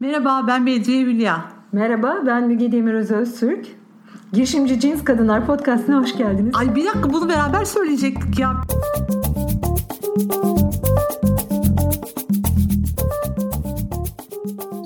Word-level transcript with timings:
Merhaba 0.00 0.44
ben 0.46 0.66
Bedriye 0.66 1.02
Hülya. 1.02 1.52
Merhaba 1.72 2.22
ben 2.26 2.46
Müge 2.46 2.72
Demiröz 2.72 3.10
Öztürk. 3.10 3.66
Girişimci 4.32 4.80
Cins 4.80 5.04
Kadınlar 5.04 5.46
Podcast'ına 5.46 6.00
hoş 6.00 6.16
geldiniz. 6.16 6.54
Ay 6.56 6.74
bir 6.74 6.84
dakika 6.84 7.12
bunu 7.12 7.28
beraber 7.28 7.64
söyleyecektik 7.64 8.38
ya. 8.38 8.60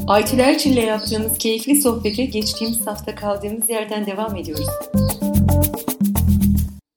Aytül 0.09 0.39
Erçin 0.39 0.73
ile 0.73 0.81
yaptığımız 0.81 1.39
keyifli 1.39 1.83
sohbete 1.83 2.25
geçtiğimiz 2.25 2.87
hafta 2.87 3.15
kaldığımız 3.15 3.71
yerden 3.71 4.07
devam 4.07 4.37
ediyoruz. 4.37 4.67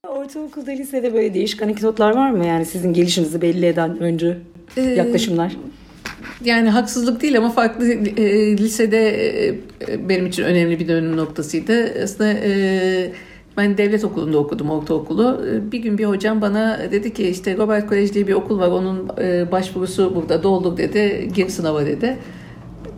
Ortaokulda, 0.08 0.72
lisede 0.72 1.14
böyle 1.14 1.34
değişik 1.34 1.62
anekdotlar 1.62 2.16
var 2.16 2.30
mı? 2.30 2.46
Yani 2.46 2.66
sizin 2.66 2.94
gelişinizi 2.94 3.42
belli 3.42 3.66
eden 3.66 4.00
öncü 4.00 4.38
Ee, 4.78 4.82
yaklaşımlar. 4.82 5.56
Yani 6.44 6.70
haksızlık 6.70 7.22
değil 7.22 7.38
ama 7.38 7.50
farklı 7.50 7.86
e, 7.94 8.58
lisede 8.58 9.10
e, 9.48 10.10
benim 10.10 10.26
için 10.26 10.44
önemli 10.44 10.80
bir 10.80 10.88
dönüm 10.88 11.18
noktasıydı. 11.18 12.04
Aslında 12.04 12.34
e, 12.34 13.12
ben 13.58 13.78
devlet 13.78 14.04
okulunda 14.04 14.38
okudum 14.38 14.70
ortaokulu. 14.70 15.46
E, 15.52 15.72
Bir 15.72 15.80
gün 15.80 15.98
bir 15.98 16.06
hocam 16.06 16.42
bana 16.42 16.80
dedi 16.92 17.14
ki 17.14 17.28
işte 17.30 17.58
Robert 17.58 17.90
Kolej 17.90 18.14
diye 18.14 18.28
bir 18.28 18.34
okul 18.34 18.60
var 18.60 18.68
onun 18.68 19.10
e, 19.22 19.52
başvurusu 19.52 20.16
burada 20.16 20.44
doldur 20.44 20.78
dedi. 20.78 21.30
Gir 21.36 21.50
sınava 21.50 21.86
dedi. 21.86 22.18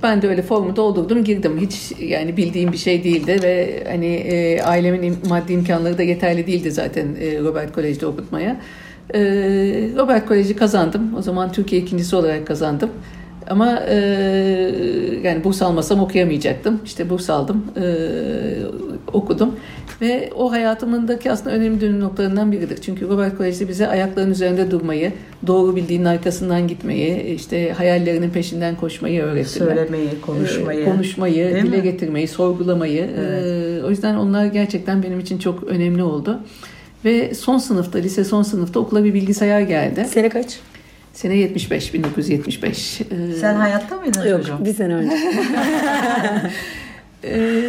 Ben 0.04 0.22
de 0.22 0.28
öyle 0.28 0.42
formu 0.42 0.76
doldurdum 0.76 1.24
girdim. 1.24 1.58
Hiç 1.62 1.92
yani 2.00 2.38
bildiğim 2.38 2.72
bir 2.72 2.78
şey 2.78 3.04
değildi 3.04 3.40
ve 3.44 3.84
hani 3.88 4.06
e, 4.06 4.62
ailemin 4.62 5.18
maddi 5.30 5.54
imkanları 5.54 5.98
da 5.98 6.04
yeterli 6.04 6.48
değildi 6.48 6.72
zaten 6.72 7.08
e, 7.22 7.40
Robert 7.40 7.74
Kolej'de 7.74 8.06
okutmaya. 8.06 8.62
E, 9.14 9.20
Robert 9.98 10.28
Kolej'i 10.28 10.56
kazandım. 10.56 11.16
O 11.18 11.22
zaman 11.22 11.52
Türkiye 11.52 11.82
ikincisi 11.82 12.16
olarak 12.16 12.48
kazandım. 12.48 12.90
Ama 13.50 13.84
e, 13.90 13.96
yani 15.24 15.44
burs 15.44 15.62
almasam 15.62 16.00
okuyamayacaktım. 16.00 16.82
İşte 16.86 17.10
burs 17.10 17.30
aldım, 17.30 17.66
e, 17.82 17.86
okudum. 19.14 19.56
Ve 20.02 20.30
o 20.36 20.52
hayatımındaki 20.52 21.32
aslında 21.32 21.56
önemli 21.56 21.82
dönüm 21.82 22.00
noktalarından 22.00 22.52
biridir. 22.52 22.78
Çünkü 22.82 23.10
Robert 23.10 23.38
Kolej'de 23.38 23.68
bize 23.68 23.88
ayakların 23.88 24.32
üzerinde 24.32 24.72
durmayı, 24.72 25.12
doğru 25.48 25.76
bildiğinin 25.76 26.06
arkasından 26.06 26.68
gitmeyi, 26.68 27.22
işte 27.24 27.72
hayallerinin 27.72 28.30
peşinden 28.30 28.76
koşmayı 28.76 29.22
öğrettiler. 29.24 29.76
Söylemeyi, 29.76 30.10
konuşmayı. 30.26 30.80
Ee, 30.80 30.86
konuşmayı, 30.86 31.54
Değil 31.54 31.66
dile 31.66 31.78
mi? 31.78 31.84
getirmeyi, 31.84 32.28
sorgulamayı. 32.28 33.02
Ee, 33.04 33.84
o 33.86 33.90
yüzden 33.90 34.16
onlar 34.16 34.46
gerçekten 34.46 35.04
benim 35.04 35.20
için 35.20 35.38
çok 35.38 35.64
önemli 35.64 36.04
oldu. 36.04 36.40
Ve 37.06 37.34
son 37.34 37.58
sınıfta, 37.58 38.00
lise 38.00 38.24
son 38.24 38.44
sınıfta 38.44 38.80
okula 38.80 39.04
bir 39.04 39.14
bilgisayar 39.14 39.62
geldi. 39.62 40.06
Sene 40.10 40.30
kaç? 40.30 40.60
Sene 41.18 41.36
75, 41.38 41.94
1975. 41.94 43.02
Ee, 43.02 43.34
Sen 43.42 43.56
hayatta 43.56 43.98
mıydın 43.98 44.26
Yok 44.28 44.40
çocuğum? 44.42 44.66
bir 44.66 44.74
sene 44.74 44.94
önce. 44.96 45.16
e, 47.24 47.62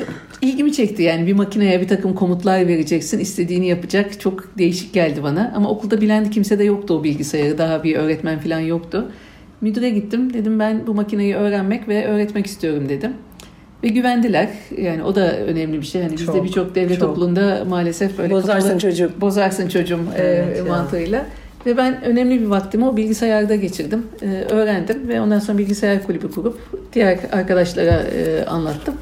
ilgimi 0.42 0.72
çekti 0.72 1.02
yani 1.02 1.27
bir 1.27 1.32
makineye 1.32 1.80
bir 1.80 1.88
takım 1.88 2.14
komutlar 2.14 2.69
vereceksin, 2.69 3.19
istediğini 3.19 3.66
yapacak. 3.66 4.20
Çok 4.20 4.58
değişik 4.58 4.92
geldi 4.92 5.22
bana. 5.22 5.52
Ama 5.56 5.70
okulda 5.70 6.00
bilen 6.00 6.30
kimse 6.30 6.58
de 6.58 6.64
yoktu 6.64 6.94
o 6.94 7.04
bilgisayarı. 7.04 7.58
Daha 7.58 7.84
bir 7.84 7.96
öğretmen 7.96 8.38
falan 8.38 8.60
yoktu. 8.60 9.10
Müdüre 9.60 9.91
gittim. 9.91 10.34
Dedim 10.34 10.58
ben 10.58 10.86
bu 10.86 10.94
makineyi 10.94 11.34
öğrenmek 11.34 11.88
ve 11.88 12.06
öğretmek 12.06 12.46
istiyorum 12.46 12.88
dedim. 12.88 13.12
Ve 13.84 13.88
güvendiler. 13.88 14.48
Yani 14.78 15.02
o 15.02 15.14
da 15.14 15.36
önemli 15.38 15.80
bir 15.80 15.86
şey. 15.86 16.02
Hani 16.02 16.12
bizde 16.12 16.26
Çok, 16.26 16.44
birçok 16.44 16.74
devlet 16.74 17.00
çok. 17.00 17.10
okulunda 17.10 17.64
maalesef 17.69 18.19
böyle 18.19 18.34
Bozarsın 18.34 18.69
kapalı- 18.69 18.80
çocuğu. 18.80 19.10
bozarsın 19.20 19.69
çocuğum 19.69 20.00
e, 20.16 20.22
Evet 20.22 20.56
ya. 20.58 21.26
Ve 21.66 21.76
ben 21.76 22.02
önemli 22.04 22.40
bir 22.40 22.46
vaktimi 22.46 22.84
o 22.84 22.96
bilgisayarda 22.96 23.56
geçirdim. 23.56 24.06
E, 24.22 24.26
öğrendim 24.26 25.08
ve 25.08 25.20
ondan 25.20 25.38
sonra 25.38 25.58
bilgisayar 25.58 26.06
kulübü 26.06 26.30
kurup 26.30 26.58
diğer 26.92 27.18
arkadaşlara 27.32 28.02
e, 28.02 28.44
anlattım. 28.44 28.94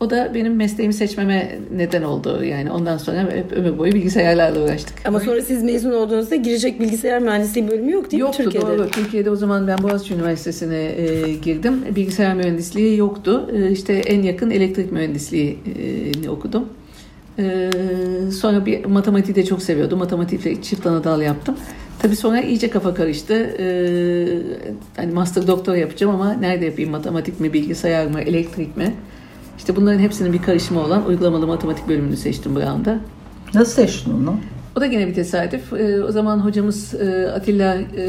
O 0.00 0.10
da 0.10 0.34
benim 0.34 0.56
mesleğimi 0.56 0.94
seçmeme 0.94 1.58
neden 1.76 2.02
oldu. 2.02 2.44
Yani 2.44 2.70
ondan 2.70 2.96
sonra 2.98 3.20
hep 3.20 3.52
ömür 3.52 3.78
boyu 3.78 3.92
bilgisayarlarla 3.92 4.64
uğraştık. 4.64 4.94
Ama 5.04 5.20
sonra 5.20 5.42
siz 5.42 5.62
mezun 5.62 5.92
olduğunuzda 5.92 6.36
girecek 6.36 6.80
bilgisayar 6.80 7.22
mühendisliği 7.22 7.68
bölümü 7.68 7.92
yok 7.92 8.10
değil 8.10 8.22
mi 8.22 8.26
Yoktu 8.26 8.42
Türkiye'de? 8.42 8.66
doğru. 8.66 8.90
Türkiye'de 8.90 9.30
o 9.30 9.36
zaman 9.36 9.66
ben 9.68 9.82
Boğaziçi 9.82 10.14
Üniversitesi'ne 10.14 10.84
e, 10.84 11.34
girdim. 11.34 11.84
Bilgisayar 11.96 12.34
mühendisliği 12.34 12.96
yoktu. 12.98 13.50
E, 13.56 13.70
işte 13.70 13.92
en 13.92 14.22
yakın 14.22 14.50
elektrik 14.50 14.92
mühendisliğini 14.92 16.30
okudum. 16.30 16.68
E, 17.38 17.70
sonra 18.40 18.66
bir 18.66 18.84
matematiği 18.84 19.34
de 19.34 19.44
çok 19.44 19.62
seviyordum. 19.62 19.98
Matematikle 19.98 20.62
çift 20.62 20.86
ana 20.86 21.04
dal 21.04 21.22
yaptım. 21.22 21.56
Tabii 22.04 22.16
sonra 22.16 22.40
iyice 22.40 22.70
kafa 22.70 22.94
karıştı. 22.94 23.34
E, 23.34 23.66
hani 24.96 25.12
master 25.12 25.46
doktor 25.46 25.74
yapacağım 25.74 26.14
ama 26.14 26.32
nerede 26.32 26.64
yapayım? 26.64 26.90
Matematik 26.90 27.40
mi, 27.40 27.52
bilgisayar 27.52 28.06
mı, 28.06 28.20
elektrik 28.20 28.76
mi? 28.76 28.94
İşte 29.58 29.76
bunların 29.76 29.98
hepsinin 29.98 30.32
bir 30.32 30.42
karışımı 30.42 30.80
olan 30.80 31.06
uygulamalı 31.06 31.46
matematik 31.46 31.88
bölümünü 31.88 32.16
seçtim 32.16 32.56
Brown'da. 32.56 32.98
Nasıl 33.54 33.72
seçtin 33.72 34.12
onu? 34.12 34.36
O 34.76 34.80
da 34.80 34.86
gene 34.86 35.06
bir 35.06 35.14
tesadüf. 35.14 35.72
Ee, 35.72 36.04
o 36.04 36.12
zaman 36.12 36.38
hocamız 36.38 36.94
e, 36.94 37.28
Atilla 37.28 37.76
e, 37.96 38.06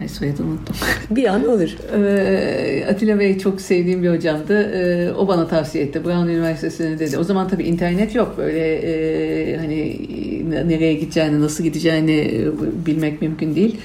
Ay 0.00 0.08
soyadını 0.08 0.46
unuttum. 0.46 0.76
Bir 1.16 1.24
an 1.24 1.48
olur. 1.48 1.76
Ee, 1.94 2.86
Atilla 2.90 3.18
Bey 3.18 3.38
çok 3.38 3.60
sevdiğim 3.60 4.02
bir 4.02 4.10
hocamdı. 4.10 4.62
Ee, 4.62 5.12
o 5.12 5.28
bana 5.28 5.48
tavsiye 5.48 5.84
etti. 5.84 6.04
Brown 6.04 6.28
Üniversitesi'ne 6.28 6.98
dedi. 6.98 7.18
O 7.18 7.24
zaman 7.24 7.48
tabii 7.48 7.64
internet 7.64 8.14
yok. 8.14 8.34
Böyle 8.38 8.74
e, 8.74 9.56
hani 9.56 10.00
nereye 10.68 10.94
gideceğini, 10.94 11.40
nasıl 11.40 11.64
gideceğini 11.64 12.12
e, 12.12 12.46
bilmek 12.86 13.22
mümkün 13.22 13.56
değil. 13.56 13.76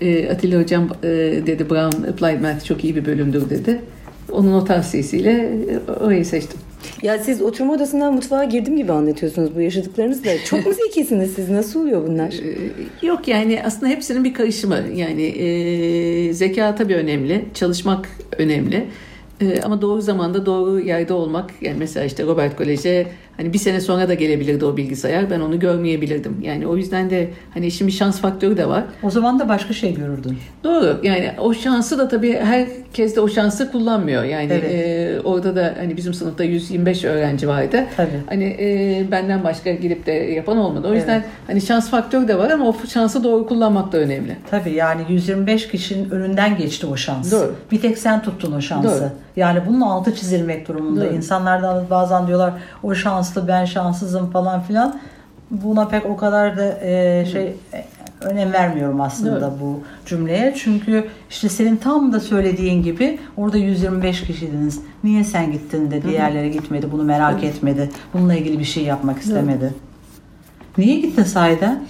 Ee, 0.00 0.30
Atilla 0.30 0.60
hocam 0.60 0.88
e, 1.02 1.08
dedi 1.46 1.70
Brown 1.70 2.02
Applied 2.02 2.40
Math 2.40 2.64
çok 2.64 2.84
iyi 2.84 2.96
bir 2.96 3.04
bölümdür 3.04 3.50
dedi. 3.50 3.80
Onun 4.32 4.52
o 4.52 4.64
tavsiyesiyle 4.64 5.50
orayı 6.00 6.26
seçtim. 6.26 6.58
Ya 7.02 7.18
siz 7.18 7.42
oturma 7.42 7.72
odasından 7.72 8.14
mutfağa 8.14 8.44
girdim 8.44 8.76
gibi 8.76 8.92
anlatıyorsunuz 8.92 9.56
bu 9.56 9.60
yaşadıklarınızla. 9.60 10.30
Çok 10.44 10.66
mu 10.66 10.72
zekisiniz 10.84 11.32
siz? 11.34 11.50
Nasıl 11.50 11.80
oluyor 11.80 12.06
bunlar? 12.08 12.32
Ee, 13.02 13.06
Yok 13.06 13.28
yani 13.28 13.62
aslında 13.64 13.86
hepsinin 13.92 14.24
bir 14.24 14.34
karışımı. 14.34 14.78
Yani 14.94 15.22
e, 15.22 16.32
zeka 16.32 16.74
tabii 16.74 16.94
önemli, 16.94 17.44
çalışmak 17.54 18.08
önemli. 18.38 18.86
E, 19.40 19.60
ama 19.62 19.82
doğru 19.82 20.00
zamanda 20.02 20.46
doğru 20.46 20.80
yerde 20.80 21.12
olmak. 21.12 21.50
Yani 21.60 21.76
mesela 21.78 22.06
işte 22.06 22.24
Robert 22.24 22.56
Kolej'e 22.56 23.06
hani 23.38 23.52
bir 23.52 23.58
sene 23.58 23.80
sonra 23.80 24.08
da 24.08 24.14
gelebilirdi 24.14 24.64
o 24.64 24.76
bilgisayar. 24.76 25.30
Ben 25.30 25.40
onu 25.40 25.58
görmeyebilirdim. 25.60 26.36
Yani 26.42 26.66
o 26.66 26.76
yüzden 26.76 27.10
de 27.10 27.30
hani 27.54 27.66
bir 27.66 27.90
şans 27.90 28.20
faktörü 28.20 28.56
de 28.56 28.68
var. 28.68 28.84
O 29.02 29.10
zaman 29.10 29.38
da 29.38 29.48
başka 29.48 29.74
şey 29.74 29.94
görürdün. 29.94 30.38
Doğru. 30.64 31.00
Yani 31.02 31.30
o 31.38 31.54
şansı 31.54 31.98
da 31.98 32.08
tabii 32.08 32.32
herkes 32.36 33.16
de 33.16 33.20
o 33.20 33.28
şansı 33.28 33.72
kullanmıyor. 33.72 34.24
Yani 34.24 34.52
Evet. 34.52 34.70
e, 34.74 35.20
orada 35.24 35.56
da 35.56 35.74
hani 35.78 35.96
bizim 35.96 36.14
sınıfta 36.14 36.44
125 36.44 37.04
öğrenci 37.04 37.48
vardı. 37.48 37.84
Tabii. 37.96 38.08
Hani 38.28 38.44
e, 38.60 39.06
benden 39.10 39.44
başka 39.44 39.72
girip 39.72 40.06
de 40.06 40.12
yapan 40.12 40.58
olmadı. 40.58 40.88
O 40.90 40.94
yüzden 40.94 41.24
hani 41.46 41.60
şans 41.60 41.90
faktörü 41.90 42.28
de 42.28 42.38
var 42.38 42.50
ama 42.50 42.68
o 42.68 42.76
şansı 42.92 43.24
doğru 43.24 43.46
kullanmak 43.46 43.92
da 43.92 43.98
önemli. 43.98 44.36
Tabii 44.50 44.70
yani 44.72 45.02
125 45.08 45.68
kişinin 45.68 46.10
önünden 46.10 46.56
geçti 46.56 46.86
o 46.86 46.96
şans. 46.96 47.32
Doğru. 47.32 47.54
Bir 47.72 47.80
tek 47.80 47.98
sen 47.98 48.22
tuttun 48.22 48.52
o 48.52 48.60
şansı. 48.60 48.88
Doğru. 49.00 49.10
Yani 49.36 49.60
bunun 49.68 49.80
altı 49.80 50.14
çizilmek 50.14 50.68
durumunda. 50.68 51.04
Doğru. 51.04 51.14
İnsanlar 51.14 51.62
da 51.62 51.84
bazen 51.90 52.26
diyorlar 52.26 52.52
o 52.82 52.94
şanslı 53.28 53.48
ben 53.48 53.64
şanssızım 53.64 54.30
falan 54.30 54.62
filan. 54.62 55.00
Buna 55.50 55.88
pek 55.88 56.06
o 56.06 56.16
kadar 56.16 56.56
da 56.56 56.78
e, 56.80 57.26
şey 57.32 57.46
e, 57.72 57.84
önem 58.20 58.52
vermiyorum 58.52 59.00
aslında 59.00 59.40
Doğru. 59.40 59.60
bu 59.60 59.80
cümleye. 60.06 60.54
Çünkü 60.56 61.08
işte 61.30 61.48
senin 61.48 61.76
tam 61.76 62.12
da 62.12 62.20
söylediğin 62.20 62.82
gibi 62.82 63.18
orada 63.36 63.58
125 63.58 64.22
kişiydiniz. 64.22 64.80
Niye 65.04 65.24
sen 65.24 65.52
gittin 65.52 65.90
de 65.90 66.02
diğerleri 66.02 66.50
gitmedi 66.50 66.92
bunu 66.92 67.04
merak 67.04 67.44
etmedi. 67.44 67.90
Bununla 68.14 68.34
ilgili 68.34 68.58
bir 68.58 68.64
şey 68.64 68.84
yapmak 68.84 69.18
istemedi. 69.18 69.74
Niye 70.78 71.00
gittin 71.00 71.24
sahiden? 71.24 71.84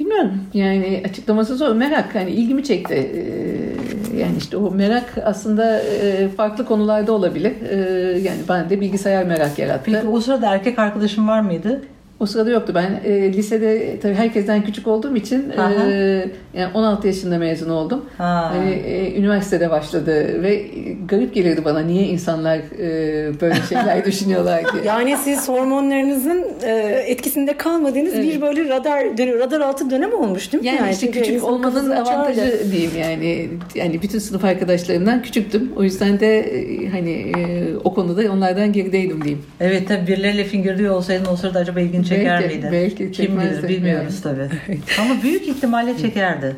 Bilmiyorum 0.00 0.32
yani 0.54 1.02
açıklaması 1.08 1.56
zor. 1.56 1.74
Merak 1.74 2.14
hani 2.14 2.30
ilgimi 2.30 2.64
çekti. 2.64 2.94
Ee, 2.94 4.18
yani 4.18 4.36
işte 4.38 4.56
o 4.56 4.70
merak 4.70 5.18
aslında 5.24 5.80
e, 5.82 6.28
farklı 6.28 6.66
konularda 6.66 7.12
olabilir. 7.12 7.52
Ee, 7.70 7.76
yani 8.18 8.38
ben 8.48 8.70
de 8.70 8.80
bilgisayar 8.80 9.24
merak 9.24 9.58
yarattı. 9.58 9.82
Peki 9.84 10.08
o 10.08 10.20
sırada 10.20 10.54
erkek 10.54 10.78
arkadaşın 10.78 11.28
var 11.28 11.40
mıydı? 11.40 11.82
O 12.20 12.26
sırada 12.26 12.50
yoktu. 12.50 12.72
Ben 12.74 13.00
e, 13.04 13.32
lisede 13.32 14.00
tabii 14.02 14.14
herkesten 14.14 14.62
küçük 14.64 14.86
olduğum 14.86 15.16
için 15.16 15.50
Aha. 15.58 15.72
e, 15.72 16.28
yani 16.54 16.72
16 16.74 17.06
yaşında 17.06 17.38
mezun 17.38 17.70
oldum. 17.70 18.04
Ha. 18.18 18.52
Hani 18.54 18.70
e, 18.70 19.14
üniversitede 19.18 19.70
başladı 19.70 20.42
ve 20.42 20.54
e, 20.54 20.66
garip 21.08 21.34
gelirdi 21.34 21.64
bana 21.64 21.80
niye 21.80 22.06
insanlar 22.06 22.58
e, 22.58 23.40
böyle 23.40 23.54
şeyler 23.68 24.04
düşünüyorlar 24.06 24.62
diye. 24.72 24.84
Yani 24.84 25.16
siz 25.24 25.48
hormonlarınızın 25.48 26.44
e, 26.62 26.70
etkisinde 27.06 27.56
kalmadığınız 27.56 28.14
Evet. 28.14 28.24
bir 28.24 28.40
böyle 28.40 28.68
radar 28.68 29.18
dönüyor. 29.18 29.38
Radar 29.38 29.60
altı 29.60 29.90
dönem 29.90 30.12
olmuş 30.12 30.52
değil 30.52 30.62
mi? 30.62 30.68
Yani, 30.68 30.90
işte 30.90 31.06
çünkü 31.06 31.18
küçük 31.22 31.44
olmanın 31.44 31.90
avantajı 31.90 32.40
açardı. 32.42 32.72
diyeyim 32.72 32.92
yani. 33.00 33.48
Yani 33.74 34.02
bütün 34.02 34.18
sınıf 34.18 34.44
arkadaşlarımdan 34.44 35.22
küçüktüm. 35.22 35.72
O 35.76 35.82
yüzden 35.82 36.20
de 36.20 36.38
e, 36.40 36.88
hani 36.88 37.12
e, 37.12 37.64
o 37.84 37.94
konuda 37.94 38.32
onlardan 38.32 38.72
gerideydim 38.72 39.24
diyeyim. 39.24 39.42
Evet 39.60 39.88
tabii 39.88 40.06
birileriyle 40.06 40.44
fingirliyor 40.44 40.94
olsaydın 40.94 41.26
o 41.32 41.36
sırada 41.36 41.58
acaba 41.58 41.80
ilgin 41.80 42.02
çeker 42.16 42.40
Belki, 42.42 42.54
miydi? 42.56 42.68
belki 42.72 43.12
Kim 43.12 43.40
bilir 43.40 43.68
bilmiyoruz 43.68 44.20
tabii. 44.22 44.48
Ama 45.00 45.22
büyük 45.22 45.48
ihtimalle 45.48 45.98
çekerdi. 45.98 46.56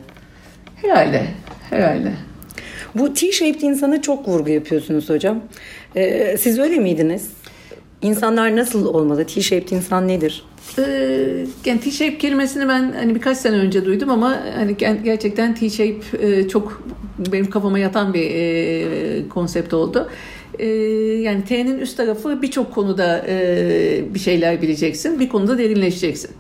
Herhalde. 0.82 1.22
Herhalde. 1.70 2.12
Bu 2.94 3.14
T-shaped 3.14 3.60
insana 3.60 4.02
çok 4.02 4.28
vurgu 4.28 4.50
yapıyorsunuz 4.50 5.08
hocam. 5.10 5.40
Ee, 5.96 6.37
siz 6.38 6.58
öyle 6.58 6.76
miydiniz? 6.78 7.31
İnsanlar 8.02 8.56
nasıl 8.56 8.87
olmalı? 8.87 9.26
T-shaped 9.26 9.69
insan 9.70 10.08
nedir? 10.08 10.44
Ee, 10.78 10.84
yani 11.64 11.81
T-shape 11.81 12.19
kelimesini 12.19 12.69
ben 12.69 12.93
hani 12.93 13.14
birkaç 13.14 13.38
sene 13.38 13.56
önce 13.56 13.84
duydum 13.84 14.10
ama 14.10 14.43
hani 14.56 14.76
gerçekten 15.04 15.54
T-shape 15.54 16.26
e, 16.26 16.49
çok 16.49 16.82
benim 17.19 17.50
kafama 17.50 17.78
yatan 17.78 18.14
bir 18.14 18.31
e, 18.31 19.28
konsept 19.28 19.75
oldu. 19.75 20.08
E, 20.58 20.66
yani 21.22 21.44
T'nin 21.44 21.78
üst 21.78 21.96
tarafı 21.96 22.43
birçok 22.43 22.75
konuda 22.75 23.25
e, 23.28 24.14
bir 24.14 24.19
şeyler 24.19 24.62
bileceksin, 24.62 25.20
bir 25.20 25.28
konuda 25.28 25.58
derinleşeceksin. 25.58 26.31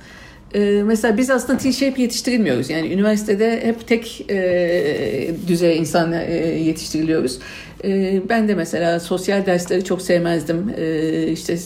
E, 0.54 0.82
mesela 0.82 1.16
biz 1.16 1.30
aslında 1.30 1.58
T-shape 1.58 2.02
yetiştirilmiyoruz. 2.02 2.70
Yani 2.70 2.92
üniversitede 2.92 3.60
hep 3.64 3.88
tek 3.88 4.30
e, 4.30 5.30
düzey 5.48 5.78
insan 5.78 6.12
e, 6.12 6.34
yetiştiriliyoruz. 6.58 7.38
Ee, 7.84 8.22
ben 8.28 8.48
de 8.48 8.54
mesela 8.54 9.00
sosyal 9.00 9.46
dersleri 9.46 9.84
çok 9.84 10.02
sevmezdim. 10.02 10.74
Ee, 10.76 11.28
işte 11.28 11.56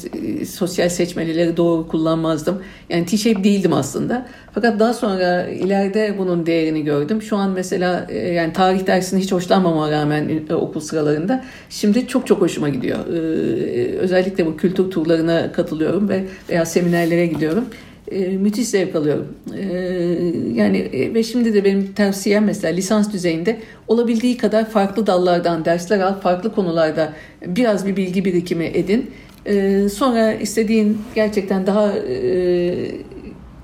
sosyal 0.46 0.88
seçmelileri 0.88 1.56
doğru 1.56 1.88
kullanmazdım. 1.88 2.62
Yani 2.88 3.06
T-shape 3.06 3.44
değildim 3.44 3.72
aslında. 3.72 4.26
Fakat 4.52 4.80
daha 4.80 4.94
sonra 4.94 5.46
ileride 5.48 6.14
bunun 6.18 6.46
değerini 6.46 6.84
gördüm. 6.84 7.22
Şu 7.22 7.36
an 7.36 7.50
mesela 7.50 8.06
e, 8.08 8.18
yani 8.18 8.52
tarih 8.52 8.86
dersini 8.86 9.20
hiç 9.20 9.32
hoşlanmama 9.32 9.90
rağmen 9.90 10.30
e, 10.50 10.54
okul 10.54 10.80
sıralarında 10.80 11.44
şimdi 11.70 12.06
çok 12.06 12.26
çok 12.26 12.40
hoşuma 12.40 12.68
gidiyor. 12.68 12.98
Ee, 12.98 13.96
özellikle 13.98 14.46
bu 14.46 14.56
kültür 14.56 14.90
turlarına 14.90 15.52
katılıyorum 15.52 16.08
ve 16.08 16.24
veya 16.50 16.66
seminerlere 16.66 17.26
gidiyorum 17.26 17.64
e, 18.10 18.28
müthiş 18.28 18.68
zevk 18.68 18.96
alıyorum. 18.96 19.28
E, 19.58 19.62
yani 20.54 20.78
e, 20.78 21.14
ve 21.14 21.22
şimdi 21.22 21.54
de 21.54 21.64
benim 21.64 21.92
tavsiyem 21.92 22.44
mesela 22.44 22.74
lisans 22.74 23.12
düzeyinde 23.12 23.60
olabildiği 23.88 24.36
kadar 24.36 24.70
farklı 24.70 25.06
dallardan 25.06 25.64
dersler 25.64 26.00
al, 26.00 26.20
farklı 26.20 26.54
konularda 26.54 27.12
biraz 27.46 27.86
bir 27.86 27.96
bilgi 27.96 28.24
birikimi 28.24 28.64
edin. 28.64 29.10
E, 29.46 29.88
sonra 29.88 30.32
istediğin 30.32 30.98
gerçekten 31.14 31.66
daha 31.66 31.92
e, 31.92 32.74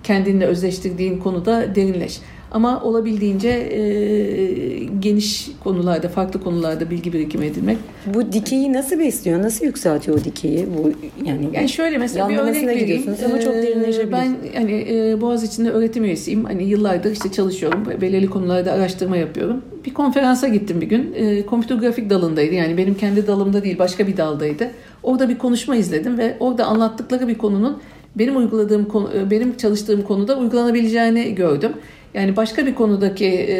kendinle 0.05 0.47
özleştirdiğin 0.47 1.19
konuda 1.19 1.75
derinleş. 1.75 2.21
Ama 2.53 2.83
olabildiğince 2.83 3.49
e, 3.49 3.83
geniş 5.01 5.51
konularda, 5.65 6.09
farklı 6.09 6.43
konularda 6.43 6.91
bilgi 6.91 7.13
birikimi 7.13 7.47
edinmek. 7.47 7.79
Bu 8.15 8.33
dikeyi 8.33 8.73
nasıl 8.73 8.99
besliyor? 8.99 9.43
Nasıl 9.43 9.65
yükseltiyor 9.65 10.19
o 10.21 10.25
dikeyi? 10.25 10.67
Bu 10.79 10.93
yani, 11.27 11.49
yani 11.53 11.69
şöyle 11.69 11.99
mesela 11.99 12.29
bir 12.29 12.37
örnek 12.37 12.67
vereyim. 12.67 13.17
Ama 13.25 13.41
çok 13.41 13.55
e, 13.55 13.63
derinleşebilir. 13.63 14.13
Ben 14.13 14.37
hani 14.55 14.87
e, 14.91 15.21
Boğaziçi'nde 15.21 15.71
öğretim 15.71 16.05
üyesiyim. 16.05 16.45
Hani 16.45 16.65
yıllardır 16.65 17.13
işte 17.13 17.33
çalışıyorum. 17.33 17.85
Belirli 18.01 18.27
konularda 18.27 18.73
araştırma 18.73 19.17
yapıyorum. 19.17 19.63
Bir 19.85 19.95
konferansa 19.95 20.49
gittim 20.49 20.81
bir 20.81 20.87
gün. 20.87 21.15
E, 21.17 21.47
kompütür 21.47 21.75
grafik 21.75 22.11
dalındaydı. 22.11 22.55
Yani 22.55 22.77
benim 22.77 22.95
kendi 22.95 23.27
dalımda 23.27 23.65
değil, 23.65 23.79
başka 23.79 24.07
bir 24.07 24.17
daldaydı. 24.17 24.71
Orada 25.03 25.29
bir 25.29 25.39
konuşma 25.39 25.77
izledim 25.77 26.19
ve 26.19 26.37
orada 26.41 26.65
anlattıkları 26.65 27.29
bir 27.29 27.39
konunun 27.39 27.79
benim 28.19 28.37
uyguladığım 28.37 28.85
konu, 28.85 29.11
e, 29.17 29.31
benim 29.31 29.57
çalıştığım 29.57 30.03
konuda 30.03 30.39
uygulanabileceğini 30.39 31.35
gördüm. 31.35 31.73
Yani 32.15 32.37
başka 32.37 32.67
bir 32.67 32.75
konudaki 32.75 33.27
e, 33.27 33.55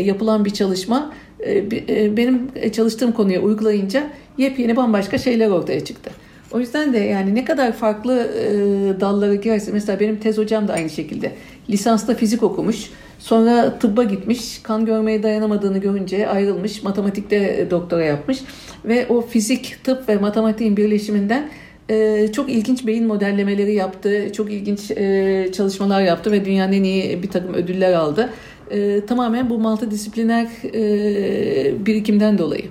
yapılan 0.00 0.44
bir 0.44 0.50
çalışma 0.50 1.12
e, 1.40 1.58
e, 1.88 2.16
benim 2.16 2.48
çalıştığım 2.72 3.12
konuya 3.12 3.40
uygulayınca 3.40 4.06
yepyeni 4.38 4.76
bambaşka 4.76 5.18
şeyler 5.18 5.48
ortaya 5.48 5.84
çıktı. 5.84 6.10
O 6.52 6.60
yüzden 6.60 6.92
de 6.92 6.98
yani 6.98 7.34
ne 7.34 7.44
kadar 7.44 7.72
farklı 7.72 8.18
e, 8.18 9.00
dallara 9.00 9.34
girerse 9.34 9.72
mesela 9.72 10.00
benim 10.00 10.16
tez 10.16 10.38
hocam 10.38 10.68
da 10.68 10.72
aynı 10.72 10.90
şekilde 10.90 11.32
lisansta 11.70 12.14
fizik 12.14 12.42
okumuş. 12.42 12.90
Sonra 13.18 13.78
tıbba 13.78 14.04
gitmiş, 14.04 14.60
kan 14.62 14.86
görmeye 14.86 15.22
dayanamadığını 15.22 15.78
görünce 15.78 16.28
ayrılmış, 16.28 16.82
matematikte 16.82 17.66
doktora 17.70 18.04
yapmış 18.04 18.38
ve 18.84 19.06
o 19.08 19.20
fizik, 19.20 19.78
tıp 19.84 20.08
ve 20.08 20.16
matematiğin 20.16 20.76
birleşiminden 20.76 21.50
e, 21.90 22.28
çok 22.32 22.50
ilginç 22.50 22.86
beyin 22.86 23.06
modellemeleri 23.06 23.74
yaptı, 23.74 24.32
çok 24.32 24.52
ilginç 24.52 24.90
e, 24.90 25.48
çalışmalar 25.52 26.02
yaptı 26.02 26.32
ve 26.32 26.44
dünyanın 26.44 26.72
en 26.72 26.84
iyi 26.84 27.22
bir 27.22 27.28
takım 27.28 27.54
ödüller 27.54 27.92
aldı. 27.92 28.30
E, 28.70 29.06
tamamen 29.06 29.50
bu 29.50 29.58
multidisipliner 29.58 30.46
e, 30.74 31.86
birikimden 31.86 32.38
dolayı. 32.38 32.64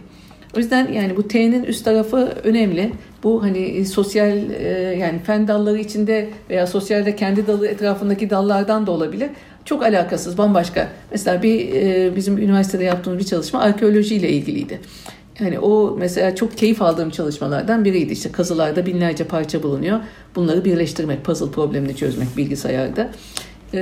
O 0.55 0.59
yüzden 0.59 0.91
yani 0.93 1.17
bu 1.17 1.27
T'nin 1.27 1.63
üst 1.63 1.85
tarafı 1.85 2.33
önemli. 2.43 2.91
Bu 3.23 3.43
hani 3.43 3.85
sosyal 3.85 4.37
e, 4.51 4.67
yani 4.99 5.19
fen 5.19 5.47
dalları 5.47 5.79
içinde 5.79 6.29
veya 6.49 6.67
sosyalde 6.67 7.15
kendi 7.15 7.47
dalı 7.47 7.67
etrafındaki 7.67 8.29
dallardan 8.29 8.87
da 8.87 8.91
olabilir. 8.91 9.29
Çok 9.65 9.83
alakasız, 9.83 10.37
bambaşka. 10.37 10.87
Mesela 11.11 11.43
bir 11.43 11.73
e, 11.73 12.15
bizim 12.15 12.37
üniversitede 12.37 12.83
yaptığımız 12.83 13.19
bir 13.19 13.25
çalışma 13.25 13.59
arkeoloji 13.61 14.15
ile 14.15 14.29
ilgiliydi. 14.29 14.79
Yani 15.39 15.59
o 15.59 15.95
mesela 15.99 16.35
çok 16.35 16.57
keyif 16.57 16.81
aldığım 16.81 17.09
çalışmalardan 17.09 17.85
biriydi. 17.85 18.13
İşte 18.13 18.31
kazılarda 18.31 18.85
binlerce 18.85 19.23
parça 19.23 19.63
bulunuyor. 19.63 19.99
Bunları 20.35 20.65
birleştirmek, 20.65 21.23
puzzle 21.23 21.51
problemini 21.51 21.95
çözmek 21.95 22.37
bilgisayarda. 22.37 23.11
Ee, 23.73 23.79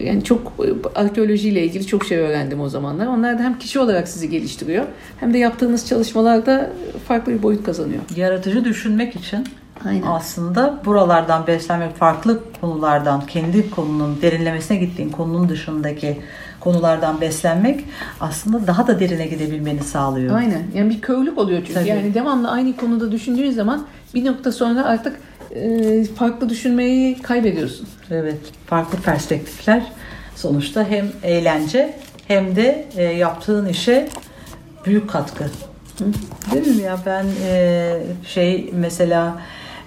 yani 0.00 0.24
çok 0.24 0.52
arkeolojiyle 0.94 1.64
ilgili 1.64 1.86
çok 1.86 2.04
şey 2.04 2.18
öğrendim 2.18 2.60
o 2.60 2.68
zamanlar. 2.68 3.06
Onlar 3.06 3.38
da 3.38 3.42
hem 3.42 3.58
kişi 3.58 3.78
olarak 3.78 4.08
sizi 4.08 4.30
geliştiriyor 4.30 4.84
hem 5.20 5.34
de 5.34 5.38
yaptığınız 5.38 5.88
çalışmalarda 5.88 6.70
farklı 7.08 7.32
bir 7.32 7.42
boyut 7.42 7.64
kazanıyor. 7.64 8.02
Yaratıcı 8.16 8.64
düşünmek 8.64 9.16
için 9.16 9.46
Aynen. 9.84 10.06
aslında 10.06 10.80
buralardan 10.84 11.46
beslenmek, 11.46 11.96
farklı 11.96 12.40
konulardan, 12.60 13.26
kendi 13.26 13.70
konunun 13.70 14.22
derinlemesine 14.22 14.76
gittiğin 14.76 15.10
konunun 15.10 15.48
dışındaki 15.48 16.18
konulardan 16.60 17.20
beslenmek 17.20 17.84
aslında 18.20 18.66
daha 18.66 18.86
da 18.86 19.00
derine 19.00 19.26
gidebilmeni 19.26 19.82
sağlıyor. 19.84 20.36
Aynen. 20.36 20.62
Yani 20.74 20.90
bir 20.90 21.00
körlük 21.00 21.38
oluyor 21.38 21.58
çünkü. 21.58 21.74
Tabii. 21.74 21.88
Yani 21.88 22.14
devamlı 22.14 22.50
aynı 22.50 22.76
konuda 22.76 23.12
düşündüğün 23.12 23.50
zaman 23.50 23.86
bir 24.14 24.24
nokta 24.24 24.52
sonra 24.52 24.84
artık 24.84 25.20
e, 25.54 26.04
farklı 26.04 26.48
düşünmeyi 26.48 27.22
kaybediyorsun. 27.22 27.88
Evet. 28.10 28.38
Farklı 28.66 28.98
perspektifler 28.98 29.82
sonuçta 30.36 30.84
hem 30.84 31.06
eğlence 31.22 31.94
hem 32.28 32.56
de 32.56 32.88
e, 32.96 33.02
yaptığın 33.02 33.66
işe 33.66 34.08
büyük 34.86 35.10
katkı. 35.10 35.44
Hı? 35.98 36.04
Değil 36.52 36.76
mi 36.76 36.82
ya 36.82 36.98
ben 37.06 37.26
e, 37.46 38.02
şey 38.26 38.70
mesela 38.72 39.38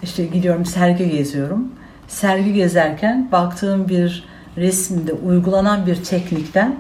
işte 0.03 0.25
gidiyorum 0.25 0.65
sergi 0.65 1.09
geziyorum. 1.09 1.71
Sergi 2.07 2.53
gezerken 2.53 3.29
baktığım 3.31 3.89
bir 3.89 4.32
resimde 4.57 5.13
uygulanan 5.13 5.85
bir 5.85 5.95
teknikten 5.95 6.75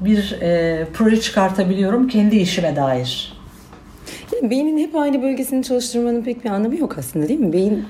bir 0.00 0.38
e, 0.42 0.86
proje 0.94 1.20
çıkartabiliyorum 1.20 2.08
kendi 2.08 2.36
işime 2.36 2.76
dair. 2.76 3.38
Yani 4.32 4.50
beynin 4.50 4.78
hep 4.78 4.96
aynı 4.96 5.22
bölgesini 5.22 5.64
çalıştırmanın 5.64 6.22
pek 6.22 6.44
bir 6.44 6.50
anlamı 6.50 6.76
yok 6.76 6.98
aslında 6.98 7.28
değil 7.28 7.40
mi? 7.40 7.52
Beyin 7.52 7.84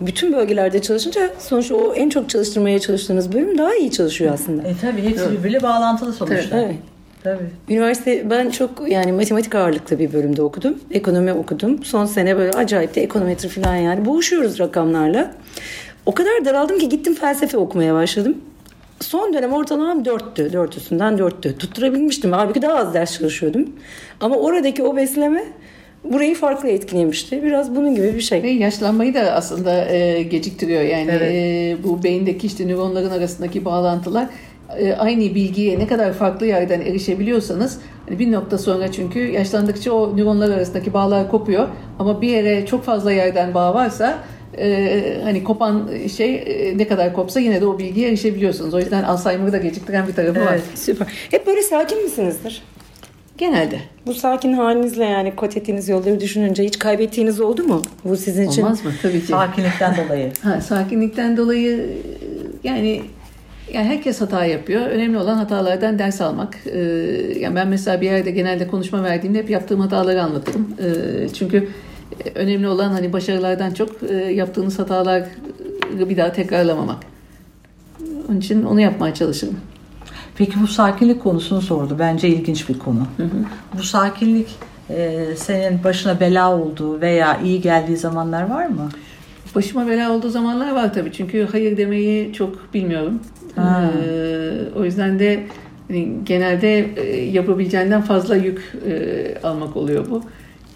bütün 0.00 0.32
bölgelerde 0.32 0.82
çalışınca 0.82 1.30
sonuçta 1.38 1.74
o 1.74 1.94
en 1.94 2.08
çok 2.08 2.30
çalıştırmaya 2.30 2.78
çalıştığınız 2.78 3.32
bölüm 3.32 3.58
daha 3.58 3.74
iyi 3.74 3.90
çalışıyor 3.90 4.34
aslında. 4.34 4.68
E 4.68 4.74
tabii 4.80 5.02
hepsi 5.02 5.22
evet. 5.22 5.38
birbiriyle 5.38 5.62
bağlantılı 5.62 6.12
sonuçta. 6.12 6.60
Evet. 6.60 6.76
Tabii. 7.24 7.44
Üniversite 7.68 8.30
ben 8.30 8.50
çok 8.50 8.88
yani 8.88 9.12
matematik 9.12 9.54
ağırlıklı 9.54 9.98
bir 9.98 10.12
bölümde 10.12 10.42
okudum. 10.42 10.78
Ekonomi 10.90 11.32
okudum. 11.32 11.84
Son 11.84 12.06
sene 12.06 12.36
böyle 12.36 12.50
acayip 12.50 12.94
de 12.94 13.02
ekonometri 13.02 13.48
falan 13.48 13.76
yani 13.76 14.04
boğuşuyoruz 14.04 14.58
rakamlarla. 14.58 15.34
O 16.06 16.14
kadar 16.14 16.44
daraldım 16.44 16.78
ki 16.78 16.88
gittim 16.88 17.14
felsefe 17.14 17.58
okumaya 17.58 17.94
başladım. 17.94 18.36
Son 19.00 19.34
dönem 19.34 19.52
ortalamam 19.52 20.04
dörttü. 20.04 20.52
Dört 20.52 20.76
üstünden 20.76 21.18
dörttü. 21.18 21.58
Tutturabilmiştim. 21.58 22.32
Halbuki 22.32 22.62
daha 22.62 22.74
az 22.74 22.94
ders 22.94 23.18
çalışıyordum. 23.18 23.68
Ama 24.20 24.36
oradaki 24.36 24.82
o 24.82 24.96
besleme 24.96 25.44
burayı 26.04 26.34
farklı 26.34 26.68
etkilemişti. 26.68 27.42
Biraz 27.42 27.76
bunun 27.76 27.94
gibi 27.94 28.14
bir 28.14 28.20
şey. 28.20 28.42
Ve 28.42 28.50
yaşlanmayı 28.50 29.14
da 29.14 29.20
aslında 29.20 29.88
e, 29.88 30.22
geciktiriyor. 30.22 30.82
Yani 30.82 31.10
evet. 31.10 31.32
e, 31.34 31.76
bu 31.84 32.02
beyindeki 32.02 32.46
işte 32.46 32.68
nöronların 32.68 33.10
arasındaki 33.10 33.64
bağlantılar 33.64 34.28
e, 34.78 34.92
aynı 34.92 35.34
bilgiye 35.34 35.78
ne 35.78 35.86
kadar 35.86 36.12
farklı 36.12 36.46
yerden 36.46 36.80
erişebiliyorsanız 36.80 37.78
hani 38.08 38.18
bir 38.18 38.32
nokta 38.32 38.58
sonra 38.58 38.92
çünkü 38.92 39.18
yaşlandıkça 39.18 39.92
o 39.92 40.16
nöronlar 40.16 40.50
arasındaki 40.50 40.94
bağlar 40.94 41.30
kopuyor 41.30 41.68
ama 41.98 42.20
bir 42.20 42.28
yere 42.28 42.66
çok 42.66 42.84
fazla 42.84 43.12
yerden 43.12 43.54
bağ 43.54 43.74
varsa 43.74 44.18
e, 44.58 45.20
hani 45.24 45.44
kopan 45.44 45.90
şey 46.16 46.34
e, 46.34 46.78
ne 46.78 46.88
kadar 46.88 47.12
kopsa 47.12 47.40
yine 47.40 47.60
de 47.60 47.66
o 47.66 47.78
bilgiye 47.78 48.08
erişebiliyorsunuz. 48.08 48.74
O 48.74 48.78
yüzden 48.78 49.02
Alzheimer'ı 49.02 49.52
da 49.52 49.58
geciktiren 49.58 50.08
bir 50.08 50.12
tarafı 50.12 50.38
evet, 50.38 50.48
var. 50.48 50.60
Süper. 50.74 51.06
Hep 51.30 51.46
böyle 51.46 51.62
sakin 51.62 52.04
misinizdir? 52.04 52.62
Genelde. 53.38 53.78
Bu 54.06 54.14
sakin 54.14 54.52
halinizle 54.52 55.04
yani 55.04 55.36
kat 55.36 55.56
ettiğiniz 55.56 55.88
yolları 55.88 56.20
düşününce 56.20 56.64
hiç 56.64 56.78
kaybettiğiniz 56.78 57.40
oldu 57.40 57.64
mu? 57.64 57.82
Bu 58.04 58.16
sizin 58.16 58.48
için. 58.48 58.62
Olmaz 58.62 58.84
mı? 58.84 58.92
Tabii 59.02 59.20
ki. 59.20 59.26
Sakinlikten 59.26 59.96
dolayı. 60.04 60.32
Ha, 60.42 60.60
sakinlikten 60.60 61.36
dolayı 61.36 61.90
yani 62.64 63.02
yani 63.72 63.86
herkes 63.86 64.20
hata 64.20 64.44
yapıyor. 64.44 64.86
Önemli 64.86 65.18
olan 65.18 65.36
hatalardan 65.36 65.98
ders 65.98 66.20
almak. 66.20 66.58
Ee, 66.66 66.78
yani 67.38 67.56
ben 67.56 67.68
mesela 67.68 68.00
bir 68.00 68.06
yerde 68.06 68.30
genelde 68.30 68.66
konuşma 68.66 69.02
verdiğimde 69.02 69.38
hep 69.38 69.50
yaptığım 69.50 69.80
hataları 69.80 70.22
anlatırım. 70.22 70.68
Ee, 70.78 71.28
çünkü 71.28 71.68
önemli 72.34 72.68
olan 72.68 72.92
hani 72.92 73.12
başarılardan 73.12 73.70
çok 73.70 73.90
e, 74.10 74.14
yaptığınız 74.14 74.78
hataları 74.78 75.28
bir 75.98 76.16
daha 76.16 76.32
tekrarlamamak. 76.32 76.98
Onun 78.28 78.38
için 78.38 78.64
onu 78.64 78.80
yapmaya 78.80 79.14
çalışırım. 79.14 79.56
Peki 80.36 80.62
bu 80.62 80.66
sakinlik 80.66 81.22
konusunu 81.22 81.60
sordu. 81.60 81.96
Bence 81.98 82.28
ilginç 82.28 82.68
bir 82.68 82.78
konu. 82.78 83.06
Bu 83.78 83.82
sakinlik 83.82 84.48
e, 84.90 85.26
senin 85.36 85.84
başına 85.84 86.20
bela 86.20 86.56
olduğu 86.56 87.00
veya 87.00 87.40
iyi 87.40 87.60
geldiği 87.60 87.96
zamanlar 87.96 88.50
var 88.50 88.66
mı? 88.66 88.88
Başıma 89.54 89.88
bela 89.88 90.12
olduğu 90.12 90.28
zamanlar 90.28 90.72
var 90.72 90.94
tabii. 90.94 91.12
Çünkü 91.12 91.48
hayır 91.52 91.76
demeyi 91.76 92.32
çok 92.32 92.74
bilmiyorum. 92.74 93.20
Ha. 93.56 93.90
Ee, 94.06 94.50
o 94.76 94.84
yüzden 94.84 95.18
de 95.18 95.44
hani, 95.88 96.14
genelde 96.24 96.96
e, 96.96 97.24
yapabileceğinden 97.24 98.02
fazla 98.02 98.36
yük 98.36 98.72
e, 98.86 99.38
almak 99.42 99.76
oluyor 99.76 100.10
bu. 100.10 100.22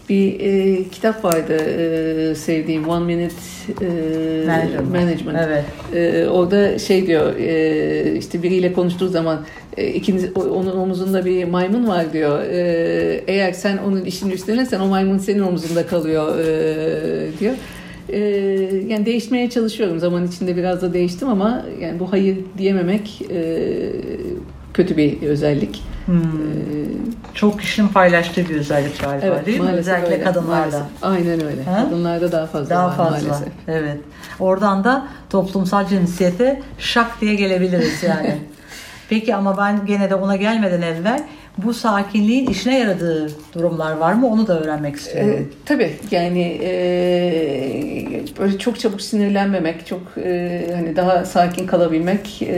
Bir 0.09 0.41
e, 0.41 0.85
kitap 0.89 1.25
vardı 1.25 1.57
e, 1.57 2.35
sevdiğim 2.35 2.89
One 2.89 3.05
Minute 3.05 3.35
e, 3.81 3.87
Management. 4.47 4.91
Management. 4.91 5.39
Evet. 5.47 5.65
Ee, 5.95 6.27
orada 6.29 6.79
şey 6.79 7.07
diyor 7.07 7.37
e, 7.37 8.19
işte 8.19 8.43
biriyle 8.43 8.73
konuştuğu 8.73 9.09
zaman 9.09 9.45
e, 9.77 9.87
ikiniz 9.87 10.37
onun 10.37 10.77
omuzunda 10.77 11.25
bir 11.25 11.45
maymun 11.45 11.89
var 11.89 12.13
diyor. 12.13 12.43
Ee, 12.43 13.25
eğer 13.27 13.53
sen 13.53 13.79
onun 13.79 14.05
işini 14.05 14.33
üstlenirsen 14.33 14.81
o 14.81 14.87
maymun 14.87 15.19
senin 15.19 15.41
omuzunda 15.41 15.87
kalıyor 15.87 16.39
e, 16.39 17.39
diyor. 17.41 17.55
Ee, 18.09 18.19
yani 18.89 19.07
değişmeye 19.07 19.51
çalışıyorum. 19.51 19.99
Zaman 19.99 20.27
içinde 20.27 20.57
biraz 20.57 20.83
da 20.83 20.95
değiştim 20.95 21.29
ama 21.29 21.67
yani 21.81 22.01
bu 22.01 22.13
hayır 22.13 22.37
diyememek 22.59 23.23
e, 23.31 23.69
kötü 24.75 24.97
bir 24.97 25.23
özellik. 25.23 25.83
Hmm. 26.07 26.17
Ee, 26.17 27.18
Çok 27.39 27.61
kişinin 27.61 27.89
paylaştığı 27.89 28.49
bir 28.49 28.57
özellik 28.57 29.01
galiba 29.01 29.47
değil 29.47 29.61
mi? 29.61 29.71
Özellikle 29.71 30.15
öyle, 30.15 30.25
kadınlarda. 30.25 30.57
maalesef. 30.57 30.83
Aynen 31.03 31.45
öyle. 31.45 31.65
Ha? 31.65 31.85
Kadınlarda 31.85 32.33
daha 32.33 32.47
fazla 32.47 32.71
Daha 32.71 32.87
var 32.89 32.97
fazla. 32.97 33.11
maalesef. 33.29 33.49
Evet. 33.69 33.97
Oradan 34.41 34.85
da 34.85 35.07
toplumsal 35.31 35.87
cinsiyete 35.87 36.63
şak 36.79 37.21
diye 37.21 37.35
gelebiliriz 37.35 38.03
yani. 38.03 38.39
Peki 39.09 39.35
ama 39.35 39.59
ben 39.59 39.87
gene 39.87 40.11
de 40.11 40.15
ona 40.15 40.37
gelmeden 40.37 40.83
evvel 40.83 41.23
bu 41.65 41.75
sakinliğin 41.75 42.47
işine 42.47 42.79
yaradığı 42.79 43.31
durumlar 43.55 43.97
var 43.97 44.13
mı? 44.13 44.27
Onu 44.27 44.47
da 44.47 44.61
öğrenmek 44.61 44.95
E, 44.95 44.97
istiyorum. 44.99 45.49
tabii 45.67 45.91
yani 46.11 46.61
e, 46.63 48.21
böyle 48.41 48.59
çok 48.59 48.81
çabuk 48.81 49.01
sinirlenmemek, 49.03 49.87
çok 49.87 50.01
e, 50.25 50.63
hani 50.75 50.97
daha 50.97 51.25
sakin 51.25 51.67
kalabilmek 51.67 52.43
e, 52.43 52.57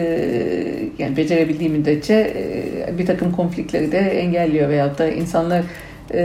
yani 0.99 1.17
becerebildiği 1.17 1.71
müddetçe 1.71 2.15
e, 2.15 2.99
bir 2.99 3.07
takım 3.07 3.33
konflikleri 3.33 3.93
de 3.93 3.99
engelliyor 3.99 4.69
veyahut 4.69 4.99
da 4.99 5.09
insanlar 5.09 5.63
e, 6.15 6.21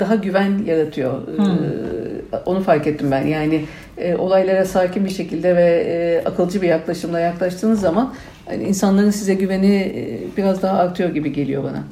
daha 0.00 0.14
güven 0.14 0.58
yaratıyor. 0.66 1.22
E, 1.28 2.36
onu 2.46 2.60
fark 2.62 2.86
ettim 2.86 3.10
ben. 3.10 3.26
Yani 3.26 3.64
e, 3.98 4.16
olaylara 4.16 4.64
sakin 4.64 5.04
bir 5.04 5.10
şekilde 5.10 5.56
ve 5.56 5.84
e, 5.88 6.28
akılcı 6.28 6.62
bir 6.62 6.68
yaklaşımla 6.68 7.20
yaklaştığınız 7.20 7.80
zaman 7.80 8.14
hani 8.48 8.64
insanların 8.64 9.10
size 9.10 9.34
güveni 9.34 9.76
e, 9.76 10.20
biraz 10.36 10.62
daha 10.62 10.78
artıyor 10.78 11.10
gibi 11.10 11.32
geliyor 11.32 11.64
bana. 11.64 11.84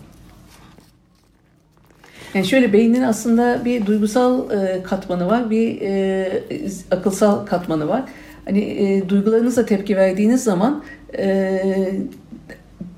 Yani 2.34 2.46
şöyle 2.46 2.72
beynin 2.72 3.02
aslında 3.02 3.64
bir 3.64 3.86
duygusal 3.86 4.50
e, 4.50 4.82
katmanı 4.82 5.26
var, 5.26 5.50
bir 5.50 5.80
e, 5.80 6.42
akılsal 6.90 7.46
katmanı 7.46 7.88
var. 7.88 8.04
Hani 8.44 8.60
e, 8.60 9.08
duygularınıza 9.08 9.66
tepki 9.66 9.96
verdiğiniz 9.96 10.44
zaman 10.44 10.82
e, 11.18 11.62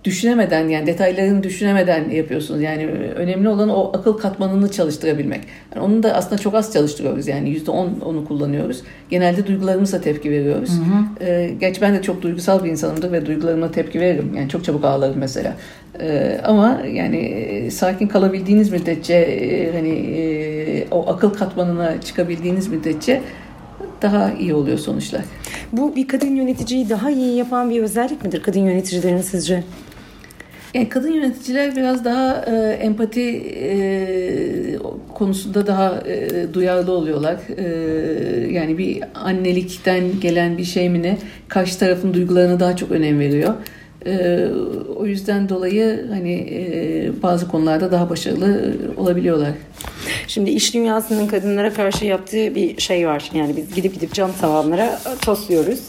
düşünemeden 0.05 0.69
yani 0.69 0.87
detaylarını 0.87 1.43
düşünemeden 1.43 2.11
yapıyorsunuz. 2.11 2.63
Yani 2.63 2.87
önemli 3.17 3.49
olan 3.49 3.69
o 3.69 3.91
akıl 3.95 4.13
katmanını 4.13 4.71
çalıştırabilmek. 4.71 5.41
Yani 5.75 5.85
onu 5.85 6.03
da 6.03 6.13
aslında 6.13 6.39
çok 6.39 6.55
az 6.55 6.73
çalıştırıyoruz. 6.73 7.29
Yani 7.29 7.51
yüzde 7.51 7.71
on 7.71 8.01
onu 8.05 8.25
kullanıyoruz. 8.25 8.83
Genelde 9.11 9.47
duygularımıza 9.47 10.01
tepki 10.01 10.31
veriyoruz. 10.31 10.71
Ee, 11.21 11.51
gerçi 11.61 11.81
ben 11.81 11.95
de 11.95 12.03
çok 12.03 12.23
duygusal 12.23 12.65
bir 12.65 12.71
insanımdır 12.71 13.13
ve 13.13 13.27
duygularıma 13.27 13.71
tepki 13.71 14.01
veririm. 14.01 14.33
Yani 14.37 14.49
çok 14.49 14.65
çabuk 14.65 14.85
ağlarım 14.85 15.19
mesela. 15.19 15.57
Ee, 16.01 16.41
ama 16.45 16.83
yani 16.93 17.17
e, 17.17 17.71
sakin 17.71 18.09
kalabildiğiniz 18.09 18.71
müddetçe 18.73 19.15
e, 19.15 19.73
hani 19.73 19.91
e, 19.91 20.87
o 20.91 21.09
akıl 21.09 21.31
katmanına 21.31 22.01
çıkabildiğiniz 22.01 22.69
müddetçe 22.69 23.21
daha 24.03 24.33
iyi 24.33 24.55
oluyor 24.55 24.79
sonuçlar. 24.79 25.23
Bu 25.73 25.97
bir 25.97 26.09
kadın 26.09 26.37
yöneticiyi 26.37 26.89
daha 26.89 27.11
iyi 27.11 27.37
yapan 27.37 27.71
bir 27.71 27.83
özellik 27.83 28.25
midir 28.25 28.43
kadın 28.43 28.61
yöneticilerin 28.61 29.21
sizce? 29.21 29.65
Yani 30.75 30.89
kadın 30.89 31.13
yöneticiler 31.13 31.77
biraz 31.77 32.05
daha 32.05 32.45
e, 32.47 32.79
empati 32.83 33.37
e, 33.61 34.79
konusunda 35.15 35.67
daha 35.67 36.03
e, 36.07 36.47
duyarlı 36.55 36.93
oluyorlar. 36.93 37.37
E, 37.57 37.65
yani 38.53 38.79
bir 38.79 39.01
annelikten 39.15 40.21
gelen 40.21 40.59
bir 40.59 40.65
şey 40.65 40.89
mi 40.89 41.03
ne 41.03 41.19
karşı 41.49 41.79
tarafın 41.79 42.15
duygularına 42.15 42.61
daha 42.61 42.77
çok 42.77 42.91
önem 42.91 43.21
veriyor. 43.21 43.55
E, 44.07 44.47
o 44.97 45.07
yüzden 45.07 45.49
dolayı 45.49 46.07
hani 46.11 46.33
e, 46.33 47.11
bazı 47.23 47.49
konularda 47.49 47.93
daha 47.93 48.11
başarılı 48.11 48.73
olabiliyorlar. 48.97 49.53
Şimdi 50.27 50.51
iş 50.51 50.75
dünyasının 50.75 51.27
kadınlara 51.27 51.73
karşı 51.73 52.05
yaptığı 52.05 52.55
bir 52.55 52.81
şey 52.81 53.09
var. 53.09 53.31
Yani 53.35 53.57
biz 53.57 53.75
gidip 53.75 53.95
gidip 53.95 54.15
cam 54.15 54.33
tavanlara 54.41 55.01
tosluyoruz. 55.23 55.81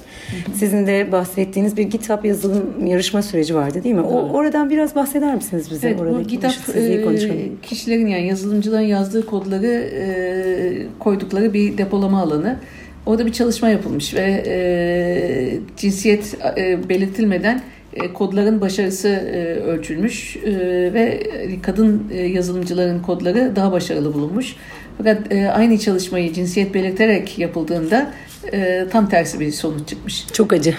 Sizin 0.55 0.87
de 0.87 1.11
bahsettiğiniz 1.11 1.77
bir 1.77 1.89
kitap 1.89 2.25
yazılım 2.25 2.85
yarışma 2.85 3.21
süreci 3.21 3.55
vardı 3.55 3.83
değil 3.83 3.95
mi? 3.95 4.01
O, 4.01 4.29
oradan 4.29 4.69
biraz 4.69 4.95
bahseder 4.95 5.35
misiniz 5.35 5.71
bize? 5.71 5.87
Evet, 5.87 5.99
bu 5.99 6.45
eşitsizliği 6.47 6.99
e, 6.99 7.51
kişilerin 7.61 8.07
yani 8.07 8.27
yazılımcıların 8.27 8.85
yazdığı 8.85 9.25
kodları 9.25 9.89
e, 9.95 10.87
koydukları 10.99 11.53
bir 11.53 11.77
depolama 11.77 12.21
alanı. 12.21 12.59
Orada 13.05 13.25
bir 13.25 13.31
çalışma 13.31 13.69
yapılmış 13.69 14.13
ve 14.13 14.43
e, 14.47 15.59
cinsiyet 15.77 16.37
e, 16.57 16.89
belirtilmeden 16.89 17.61
e, 17.93 18.13
kodların 18.13 18.61
başarısı 18.61 19.07
e, 19.07 19.55
ölçülmüş 19.55 20.37
e, 20.37 20.51
ve 20.93 21.23
kadın 21.61 22.03
e, 22.11 22.21
yazılımcıların 22.21 23.01
kodları 23.01 23.55
daha 23.55 23.71
başarılı 23.71 24.13
bulunmuş. 24.13 24.55
Fakat 24.99 25.31
e, 25.31 25.51
aynı 25.51 25.79
çalışmayı 25.79 26.33
cinsiyet 26.33 26.73
belirterek 26.73 27.39
yapıldığında 27.39 28.11
e, 28.53 28.85
tam 28.91 29.09
tersi 29.09 29.39
bir 29.39 29.51
sonuç 29.51 29.87
çıkmış. 29.89 30.27
Çok 30.33 30.53
acı. 30.53 30.75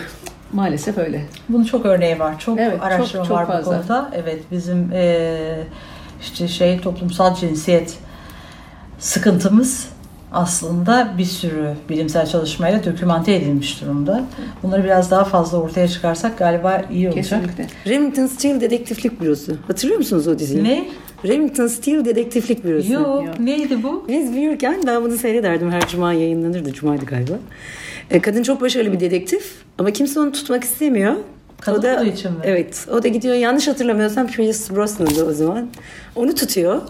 Maalesef 0.53 0.99
öyle. 0.99 1.25
Bunun 1.49 1.65
çok 1.65 1.87
örneği 1.87 2.19
var. 2.19 2.39
Çok 2.39 2.61
Evet, 2.61 2.73
çok- 2.73 2.83
araştırma 2.87 3.25
çok 3.25 3.37
var 3.37 3.47
fazla. 3.47 3.73
bu 3.73 3.77
konuda. 3.87 4.11
Evet 4.15 4.39
bizim 4.53 4.93
e, 4.93 5.37
işte 6.23 6.49
şey 6.49 6.81
toplumsal 6.81 7.35
cinsiyet 7.35 7.95
sıkıntımız 8.99 9.89
aslında 10.33 11.15
bir 11.19 11.25
sürü 11.25 11.75
bilimsel 11.89 12.27
çalışmayla 12.27 12.85
dokümante 12.85 13.35
edilmiş 13.35 13.81
durumda. 13.81 14.25
Bunları 14.63 14.85
biraz 14.85 15.11
daha 15.11 15.25
fazla 15.25 15.59
ortaya 15.59 15.89
çıkarsak 15.89 16.39
galiba 16.39 16.83
iyi 16.91 17.09
olacak. 17.09 17.25
Kesinlikle. 17.25 17.67
Remington 17.87 18.27
Steele 18.27 18.61
Dedektiflik 18.61 19.21
Bürosu. 19.21 19.57
Hatırlıyor 19.67 19.99
musunuz 19.99 20.29
o 20.29 20.39
diziyi? 20.39 20.65
Ne? 20.65 20.89
Remington 21.25 21.67
Steele 21.67 22.05
Dedektiflik 22.05 22.65
Bürosu. 22.65 22.93
Yok. 22.93 23.27
Yok. 23.27 23.41
Neydi 23.41 23.83
bu? 23.83 24.05
Biz 24.09 24.35
büyürken 24.35 24.81
ben 24.87 25.03
bunu 25.05 25.17
seyrederdim. 25.17 25.71
Her 25.71 25.89
cuma 25.89 26.13
yayınlanırdı. 26.13 26.73
Cumaydı 26.73 27.05
galiba. 27.05 27.39
E, 28.11 28.21
kadın 28.21 28.43
çok 28.43 28.61
başarılı 28.61 28.93
bir 28.93 29.01
dedektif. 29.01 29.53
Ama 29.79 29.91
kimse 29.91 30.21
onu 30.21 30.33
tutmak 30.33 30.65
istemiyor. 30.65 31.15
Kadın 31.61 31.79
o 31.79 31.83
da, 31.83 32.05
için 32.05 32.31
mi? 32.33 32.39
Evet. 32.45 32.87
O 32.93 33.03
da 33.03 33.09
gidiyor 33.09 33.35
yanlış 33.35 33.69
hatırlamıyorsam 33.69 34.27
Pierce 34.27 34.75
Brosnan'dı 34.77 35.25
o 35.29 35.33
zaman. 35.33 35.69
Onu 36.17 36.35
tutuyor. 36.35 36.83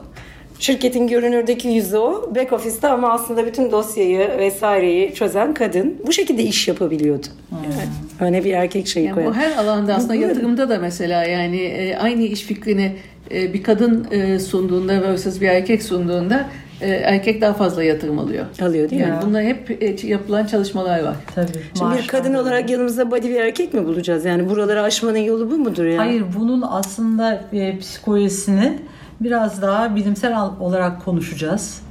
Şirketin 0.59 1.07
görünürdeki 1.09 1.69
yüzü 1.69 1.97
o. 1.97 2.35
Back 2.37 2.53
office'te 2.53 2.89
ama 2.89 3.13
aslında 3.13 3.47
bütün 3.47 3.73
dosyayı 3.73 4.29
vesaireyi 4.39 5.15
çözen 5.15 5.55
kadın. 5.55 5.97
Bu 6.07 6.13
şekilde 6.13 6.43
iş 6.43 6.69
yapabiliyordu. 6.69 7.27
Yani 7.53 7.75
öne 8.21 8.45
bir 8.45 8.53
erkek 8.53 8.87
şeyi 8.89 9.07
Yani 9.07 9.15
koyan. 9.15 9.31
bu 9.31 9.35
her 9.37 9.57
alanda 9.57 9.95
aslında 9.95 10.15
Bu- 10.15 10.19
bu- 10.19 10.23
yatırımda 10.23 10.69
da 10.69 10.79
mesela 10.79 11.25
yani 11.25 11.57
e, 11.61 11.97
aynı 11.97 12.23
iş 12.23 12.41
fikrini 12.43 12.97
e, 13.35 13.55
bir 13.55 13.63
kadın 13.63 14.07
e, 14.11 14.39
sunduğunda 14.39 15.03
versus 15.03 15.41
bir 15.41 15.49
erkek 15.49 15.83
sunduğunda 15.83 16.49
e, 16.81 16.89
erkek 16.89 17.41
daha 17.41 17.55
fazla 17.55 17.85
yatırım 17.85 18.19
alıyor. 18.19 18.45
Alıyor 18.63 18.91
değil 18.91 19.03
mi? 19.03 19.09
Yani 19.09 19.27
bunlar 19.27 19.43
hep 19.43 19.83
e, 19.83 20.07
yapılan 20.07 20.47
çalışmalar 20.47 21.03
var. 21.03 21.17
Tabii. 21.35 21.47
Şimdi 21.53 21.91
bir 21.91 21.97
maaş 21.97 22.07
kadın 22.07 22.35
var. 22.35 22.39
olarak 22.39 22.71
yanımızda 22.71 23.11
body 23.11 23.29
bir 23.29 23.41
erkek 23.41 23.75
mi 23.75 23.85
bulacağız? 23.85 24.25
Yani 24.25 24.49
buraları 24.49 24.83
aşmanın 24.83 25.19
yolu 25.19 25.51
bu 25.51 25.59
mudur 25.59 25.85
yani? 25.85 25.97
Hayır 25.97 26.25
bunun 26.39 26.65
aslında 26.71 27.45
e, 27.53 27.79
psikolojisini 27.79 28.79
biraz 29.21 29.63
daha 29.63 29.97
bilimsel 29.97 30.35
olarak 30.61 31.05
konuşacağız. 31.05 31.83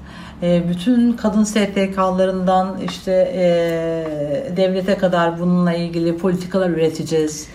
E, 0.43 0.63
bütün 0.69 1.13
kadın 1.13 1.43
STK'larından 1.43 2.77
işte 2.85 3.11
e, 3.35 3.43
devlete 4.57 4.97
kadar 4.97 5.39
bununla 5.39 5.73
ilgili 5.73 6.17
politikalar 6.17 6.69
üreteceğiz. 6.69 7.47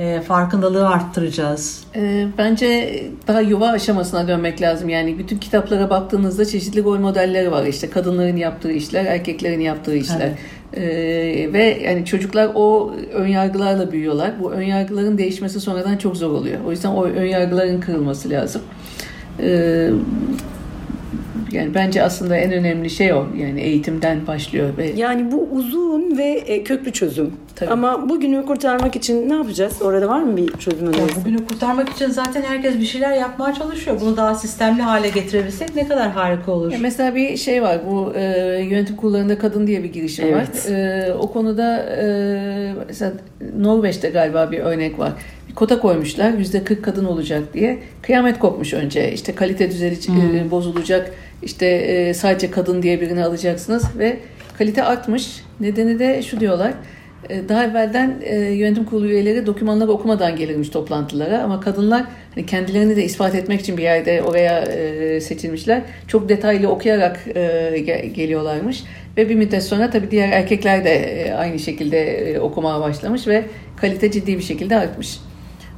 E, 0.00 0.20
farkındalığı 0.20 0.88
arttıracağız. 0.88 1.84
E, 1.96 2.26
bence 2.38 3.02
daha 3.28 3.40
yuva 3.40 3.68
aşamasına 3.68 4.28
dönmek 4.28 4.62
lazım. 4.62 4.88
Yani 4.88 5.18
bütün 5.18 5.38
kitaplara 5.38 5.90
baktığınızda 5.90 6.44
çeşitli 6.44 6.84
rol 6.84 6.98
modelleri 6.98 7.52
var. 7.52 7.66
İşte 7.66 7.90
kadınların 7.90 8.36
yaptığı 8.36 8.72
işler, 8.72 9.04
erkeklerin 9.04 9.60
yaptığı 9.60 9.96
işler. 9.96 10.30
E, 10.74 10.82
ve 11.52 11.78
yani 11.84 12.04
çocuklar 12.04 12.50
o 12.54 12.94
önyargılarla 13.12 13.92
büyüyorlar. 13.92 14.32
Bu 14.42 14.52
önyargıların 14.52 15.18
değişmesi 15.18 15.60
sonradan 15.60 15.96
çok 15.96 16.16
zor 16.16 16.30
oluyor. 16.30 16.60
O 16.66 16.70
yüzden 16.70 16.90
o 16.90 17.04
önyargıların 17.04 17.80
kırılması 17.80 18.30
lazım. 18.30 18.62
E, 19.40 19.90
yani 21.52 21.74
bence 21.74 22.02
aslında 22.02 22.36
en 22.36 22.52
önemli 22.52 22.90
şey 22.90 23.12
o. 23.12 23.26
Yani 23.38 23.60
eğitimden 23.60 24.26
başlıyor 24.26 24.68
ve 24.78 24.92
Yani 24.96 25.32
bu 25.32 25.48
uzun 25.52 26.18
ve 26.18 26.24
e, 26.24 26.64
köklü 26.64 26.92
çözüm. 26.92 27.32
Tabii. 27.56 27.70
Ama 27.70 28.08
bugünü 28.08 28.46
kurtarmak 28.46 28.96
için 28.96 29.28
ne 29.28 29.34
yapacağız? 29.34 29.82
Orada 29.82 30.08
var 30.08 30.22
mı 30.22 30.36
bir 30.36 30.48
çözüm 30.52 30.86
Ya 30.86 30.92
önerisi? 30.92 31.20
bugünü 31.20 31.46
kurtarmak 31.46 31.88
için 31.88 32.06
zaten 32.10 32.42
herkes 32.42 32.74
bir 32.78 32.84
şeyler 32.86 33.12
yapmaya 33.16 33.54
çalışıyor. 33.54 34.00
Bunu 34.00 34.16
daha 34.16 34.34
sistemli 34.34 34.82
hale 34.82 35.08
getirebilsek 35.08 35.76
ne 35.76 35.88
kadar 35.88 36.10
harika 36.10 36.52
olur. 36.52 36.72
Ya 36.72 36.78
mesela 36.80 37.14
bir 37.14 37.36
şey 37.36 37.62
var 37.62 37.78
bu 37.90 38.12
e, 38.14 38.22
yönetim 38.70 38.96
kurullarında 38.96 39.38
kadın 39.38 39.66
diye 39.66 39.82
bir 39.82 39.92
girişim 39.92 40.24
Evet. 40.28 40.66
var. 40.70 40.72
E, 40.74 41.12
o 41.14 41.32
konuda 41.32 41.78
e, 41.78 42.04
mesela 42.88 43.12
Norveç'te 43.58 44.10
galiba 44.10 44.50
bir 44.52 44.58
örnek 44.58 44.98
var. 44.98 45.12
Bir 45.48 45.54
kota 45.54 45.80
koymuşlar 45.80 46.30
yüzde 46.30 46.64
40 46.64 46.84
kadın 46.84 47.04
olacak 47.04 47.42
diye. 47.54 47.78
Kıyamet 48.02 48.38
kopmuş 48.38 48.74
önce. 48.74 49.12
İşte 49.12 49.34
kalite 49.34 49.70
düzeni 49.70 49.94
e, 50.36 50.50
bozulacak. 50.50 51.10
İşte 51.42 51.66
e, 51.66 52.14
sadece 52.14 52.50
kadın 52.50 52.82
diye 52.82 53.00
birini 53.00 53.24
alacaksınız 53.24 53.84
ve 53.98 54.16
kalite 54.58 54.82
artmış. 54.82 55.40
Nedeni 55.60 55.98
de 55.98 56.22
şu 56.22 56.40
diyorlar. 56.40 56.72
E, 57.30 57.48
Daha 57.48 57.64
evvelden 57.64 58.16
e, 58.22 58.36
yönetim 58.36 58.84
kurulu 58.84 59.06
üyeleri 59.06 59.46
dokümanları 59.46 59.90
okumadan 59.90 60.36
gelirmiş 60.36 60.68
toplantılara 60.68 61.42
ama 61.42 61.60
kadınlar 61.60 62.04
hani 62.34 62.46
kendilerini 62.46 62.96
de 62.96 63.04
ispat 63.04 63.34
etmek 63.34 63.60
için 63.60 63.76
bir 63.76 63.82
yerde 63.82 64.22
oraya 64.22 64.60
e, 64.62 65.20
seçilmişler. 65.20 65.82
Çok 66.08 66.28
detaylı 66.28 66.68
okuyarak 66.68 67.20
e, 67.34 67.40
ge- 67.76 68.06
geliyorlarmış 68.06 68.82
ve 69.16 69.28
bir 69.28 69.34
müddet 69.34 69.62
sonra 69.62 69.90
tabii 69.90 70.10
diğer 70.10 70.28
erkekler 70.32 70.84
de 70.84 70.94
e, 70.94 71.32
aynı 71.32 71.58
şekilde 71.58 72.30
e, 72.32 72.40
okumaya 72.40 72.80
başlamış 72.80 73.26
ve 73.26 73.44
kalite 73.76 74.10
ciddi 74.10 74.38
bir 74.38 74.42
şekilde 74.42 74.76
artmış. 74.76 75.18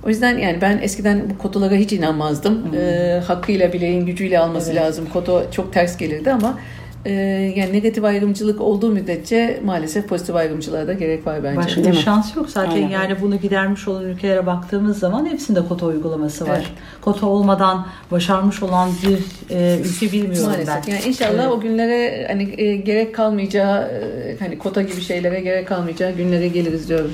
O 0.07 0.09
yüzden 0.09 0.39
yani 0.39 0.59
ben 0.61 0.79
eskiden 0.83 1.31
bu 1.31 1.39
kotalara 1.39 1.75
hiç 1.75 1.93
inanmazdım. 1.93 2.75
E, 2.77 3.21
hakkıyla 3.27 3.73
bileğin 3.73 4.07
gücüyle 4.07 4.39
alması 4.39 4.75
lazım. 4.75 5.07
Koto 5.13 5.43
çok 5.51 5.73
ters 5.73 5.97
gelirdi 5.97 6.33
ama 6.33 6.59
e, 7.05 7.13
yani 7.57 7.73
negatif 7.73 8.05
ayrımcılık 8.05 8.61
olduğu 8.61 8.91
müddetçe 8.91 9.61
maalesef 9.65 10.09
pozitif 10.09 10.35
ayrımcılığa 10.35 10.87
da 10.87 10.93
gerek 10.93 11.27
var 11.27 11.45
bence. 11.45 11.57
Başka 11.57 11.85
bir 11.85 11.93
şans 11.93 12.37
yok 12.37 12.51
zaten 12.51 12.71
Aynen. 12.71 12.89
yani 12.89 13.17
bunu 13.21 13.37
gidermiş 13.37 13.89
olan 13.89 14.05
ülkelere 14.05 14.47
baktığımız 14.47 14.99
zaman 14.99 15.27
hepsinde 15.27 15.61
kota 15.69 15.87
uygulaması 15.87 16.49
var. 16.49 16.57
Evet. 16.57 16.67
Kota 17.01 17.27
olmadan 17.27 17.87
başarmış 18.11 18.63
olan 18.63 18.91
bir 19.03 19.19
e, 19.57 19.79
ülke 19.85 20.13
bilmiyorum 20.13 20.51
Maalesef. 20.51 20.87
ben. 20.87 20.93
Yani 20.93 21.03
inşallah 21.07 21.43
Evet. 21.43 21.53
o 21.53 21.61
günlere 21.61 22.27
hani 22.29 22.61
e, 22.61 22.77
gerek 22.77 23.15
kalmayacağı 23.15 23.83
e, 23.83 24.37
hani 24.39 24.59
kota 24.59 24.83
gibi 24.83 25.01
şeylere 25.01 25.41
gerek 25.41 25.69
kalmayacağı 25.69 26.13
günlere 26.13 26.49
geliriz 26.49 26.89
diyorum. 26.89 27.13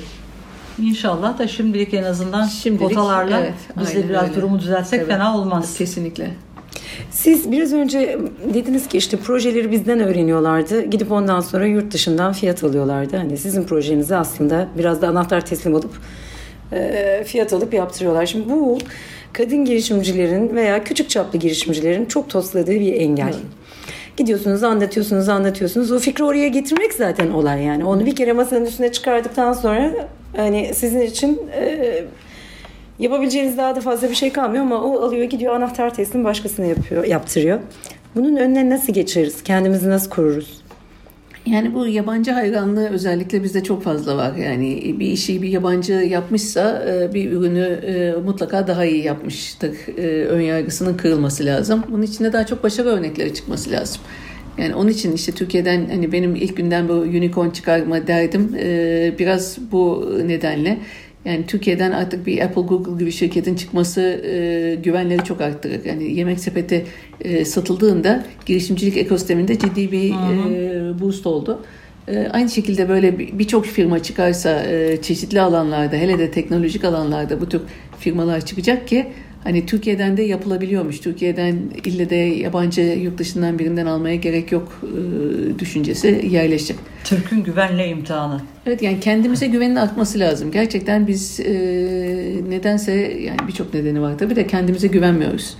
İnşallah 0.81 1.39
da 1.39 1.47
şimdilik 1.47 1.93
en 1.93 2.03
azından 2.03 2.47
Şimdilik, 2.47 2.87
kotalarla 2.87 3.39
evet, 3.39 3.53
biz 3.79 3.95
de 3.95 4.09
biraz 4.09 4.23
öyle. 4.23 4.35
durumu 4.35 4.59
düzeltsek 4.59 4.99
Tabii. 4.99 5.11
fena 5.11 5.37
olmaz. 5.37 5.77
Kesinlikle. 5.77 6.31
Siz 7.11 7.51
biraz 7.51 7.73
önce 7.73 8.19
dediniz 8.53 8.87
ki 8.87 8.97
işte 8.97 9.17
projeleri 9.17 9.71
bizden 9.71 9.99
öğreniyorlardı. 9.99 10.85
Gidip 10.85 11.11
ondan 11.11 11.41
sonra 11.41 11.65
yurt 11.65 11.93
dışından 11.93 12.33
fiyat 12.33 12.63
alıyorlardı. 12.63 13.17
Hani 13.17 13.37
sizin 13.37 13.63
projenizi 13.63 14.15
aslında 14.15 14.67
biraz 14.77 15.01
da 15.01 15.07
anahtar 15.07 15.45
teslim 15.45 15.73
olup 15.73 15.91
e, 16.71 17.23
fiyat 17.27 17.53
alıp 17.53 17.73
yaptırıyorlar. 17.73 18.25
Şimdi 18.25 18.49
bu 18.49 18.77
kadın 19.33 19.65
girişimcilerin 19.65 20.55
veya 20.55 20.83
küçük 20.83 21.09
çaplı 21.09 21.39
girişimcilerin 21.39 22.05
çok 22.05 22.29
tosladığı 22.29 22.71
bir 22.71 22.93
engel. 22.93 23.33
Gidiyorsunuz 24.19 24.63
anlatıyorsunuz 24.63 25.29
anlatıyorsunuz. 25.29 25.91
O 25.91 25.99
fikri 25.99 26.23
oraya 26.23 26.47
getirmek 26.47 26.93
zaten 26.93 27.31
olay 27.31 27.63
yani. 27.63 27.85
Onu 27.85 28.05
bir 28.05 28.15
kere 28.15 28.33
masanın 28.33 28.65
üstüne 28.65 28.91
çıkardıktan 28.91 29.53
sonra 29.53 29.91
hani 30.35 30.71
sizin 30.73 31.01
için 31.01 31.41
e, 31.55 32.03
Yapabileceğiniz 32.99 33.57
daha 33.57 33.75
da 33.75 33.81
fazla 33.81 34.09
bir 34.09 34.15
şey 34.15 34.33
kalmıyor 34.33 34.63
ama 34.63 34.81
o 34.81 35.01
alıyor 35.01 35.23
gidiyor 35.23 35.55
anahtar 35.55 35.93
teslim 35.93 36.23
başkasına 36.23 36.65
yapıyor, 36.65 37.03
yaptırıyor. 37.03 37.59
Bunun 38.15 38.35
önüne 38.35 38.69
nasıl 38.69 38.93
geçeriz? 38.93 39.43
Kendimizi 39.43 39.89
nasıl 39.89 40.09
koruruz? 40.09 40.58
Yani 41.45 41.73
bu 41.73 41.87
yabancı 41.87 42.31
hayranlığı 42.31 42.89
özellikle 42.89 43.43
bizde 43.43 43.63
çok 43.63 43.83
fazla 43.83 44.17
var. 44.17 44.35
Yani 44.35 44.95
bir 44.99 45.07
işi 45.07 45.41
bir 45.41 45.49
yabancı 45.49 45.93
yapmışsa 45.93 46.85
e, 46.89 47.13
bir 47.13 47.31
ürünü 47.31 47.65
e, 47.65 48.21
mutlaka 48.25 48.67
daha 48.67 48.85
iyi 48.85 49.03
yapmıştır. 49.03 49.75
E, 49.97 50.25
Ön 50.25 50.41
yargısının 50.41 50.97
kırılması 50.97 51.45
lazım. 51.45 51.83
Bunun 51.91 52.01
içinde 52.01 52.33
daha 52.33 52.45
çok 52.45 52.63
başarı 52.63 52.89
örnekleri 52.89 53.33
çıkması 53.33 53.71
lazım. 53.71 54.01
Yani 54.57 54.75
onun 54.75 54.89
için 54.89 55.13
işte 55.13 55.31
Türkiye'den 55.31 55.89
hani 55.89 56.11
benim 56.11 56.35
ilk 56.35 56.57
günden 56.57 56.89
bu 56.89 56.93
unicorn 56.93 57.49
çıkarma 57.49 58.07
derdim 58.07 58.53
biraz 59.19 59.57
bu 59.71 60.13
nedenle. 60.25 60.77
Yani 61.25 61.45
Türkiye'den 61.47 61.91
artık 61.91 62.27
bir 62.27 62.41
Apple, 62.41 62.61
Google 62.61 62.99
gibi 62.99 63.11
şirketin 63.11 63.55
çıkması 63.55 64.01
e, 64.01 64.75
güvenleri 64.83 65.23
çok 65.23 65.41
arttırır. 65.41 65.85
Yani 65.85 66.13
yemek 66.13 66.39
sepeti 66.39 66.85
e, 67.21 67.45
satıldığında 67.45 68.23
girişimcilik 68.45 68.97
ekosisteminde 68.97 69.59
ciddi 69.59 69.91
bir 69.91 70.09
e, 70.11 70.99
boost 71.01 71.25
oldu. 71.27 71.63
E, 72.07 72.27
aynı 72.31 72.49
şekilde 72.49 72.89
böyle 72.89 73.19
bir- 73.19 73.39
birçok 73.39 73.65
firma 73.65 74.03
çıkarsa 74.03 74.63
e, 74.63 75.01
çeşitli 75.01 75.41
alanlarda 75.41 75.95
hele 75.95 76.19
de 76.19 76.31
teknolojik 76.31 76.83
alanlarda 76.83 77.41
bu 77.41 77.49
tür 77.49 77.61
firmalar 77.99 78.45
çıkacak 78.45 78.87
ki 78.87 79.07
hani 79.43 79.65
Türkiye'den 79.65 80.17
de 80.17 80.21
yapılabiliyormuş. 80.23 80.99
Türkiye'den 80.99 81.55
ille 81.85 82.09
de 82.09 82.15
yabancı 82.15 82.81
yurt 82.81 83.17
dışından 83.17 83.59
birinden 83.59 83.85
almaya 83.85 84.15
gerek 84.15 84.51
yok 84.51 84.81
e, 84.83 85.59
düşüncesi 85.59 86.27
yerleşecek. 86.29 86.77
Türk'ün 87.03 87.43
güvenle 87.43 87.87
imtihanı. 87.87 88.41
Evet 88.65 88.81
yani 88.81 88.99
kendimize 88.99 89.47
güvenin 89.47 89.75
artması 89.75 90.19
lazım. 90.19 90.51
Gerçekten 90.51 91.07
biz 91.07 91.39
e, 91.39 91.51
nedense 92.49 92.91
yani 93.21 93.39
birçok 93.47 93.73
nedeni 93.73 94.01
var 94.01 94.17
tabii 94.17 94.35
de 94.35 94.47
kendimize 94.47 94.87
güvenmiyoruz. 94.87 95.57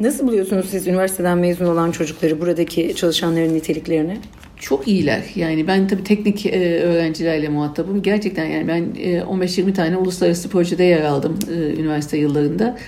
Nasıl 0.00 0.26
buluyorsunuz 0.26 0.66
siz 0.70 0.86
üniversiteden 0.86 1.38
mezun 1.38 1.66
olan 1.66 1.90
çocukları, 1.90 2.40
buradaki 2.40 2.94
çalışanların 2.96 3.54
niteliklerini? 3.54 4.18
Çok 4.60 4.88
iyiler. 4.88 5.22
Yani 5.34 5.66
ben 5.66 5.88
tabii 5.88 6.04
teknik 6.04 6.46
e, 6.46 6.80
öğrencilerle 6.80 7.48
muhatabım. 7.48 8.02
Gerçekten 8.02 8.46
yani 8.46 8.68
ben 8.68 8.82
e, 8.98 9.18
15-20 9.18 9.72
tane 9.72 9.96
uluslararası 9.96 10.48
projede 10.48 10.84
yer 10.84 11.02
aldım 11.02 11.38
e, 11.50 11.80
üniversite 11.80 12.18
yıllarında. 12.18 12.78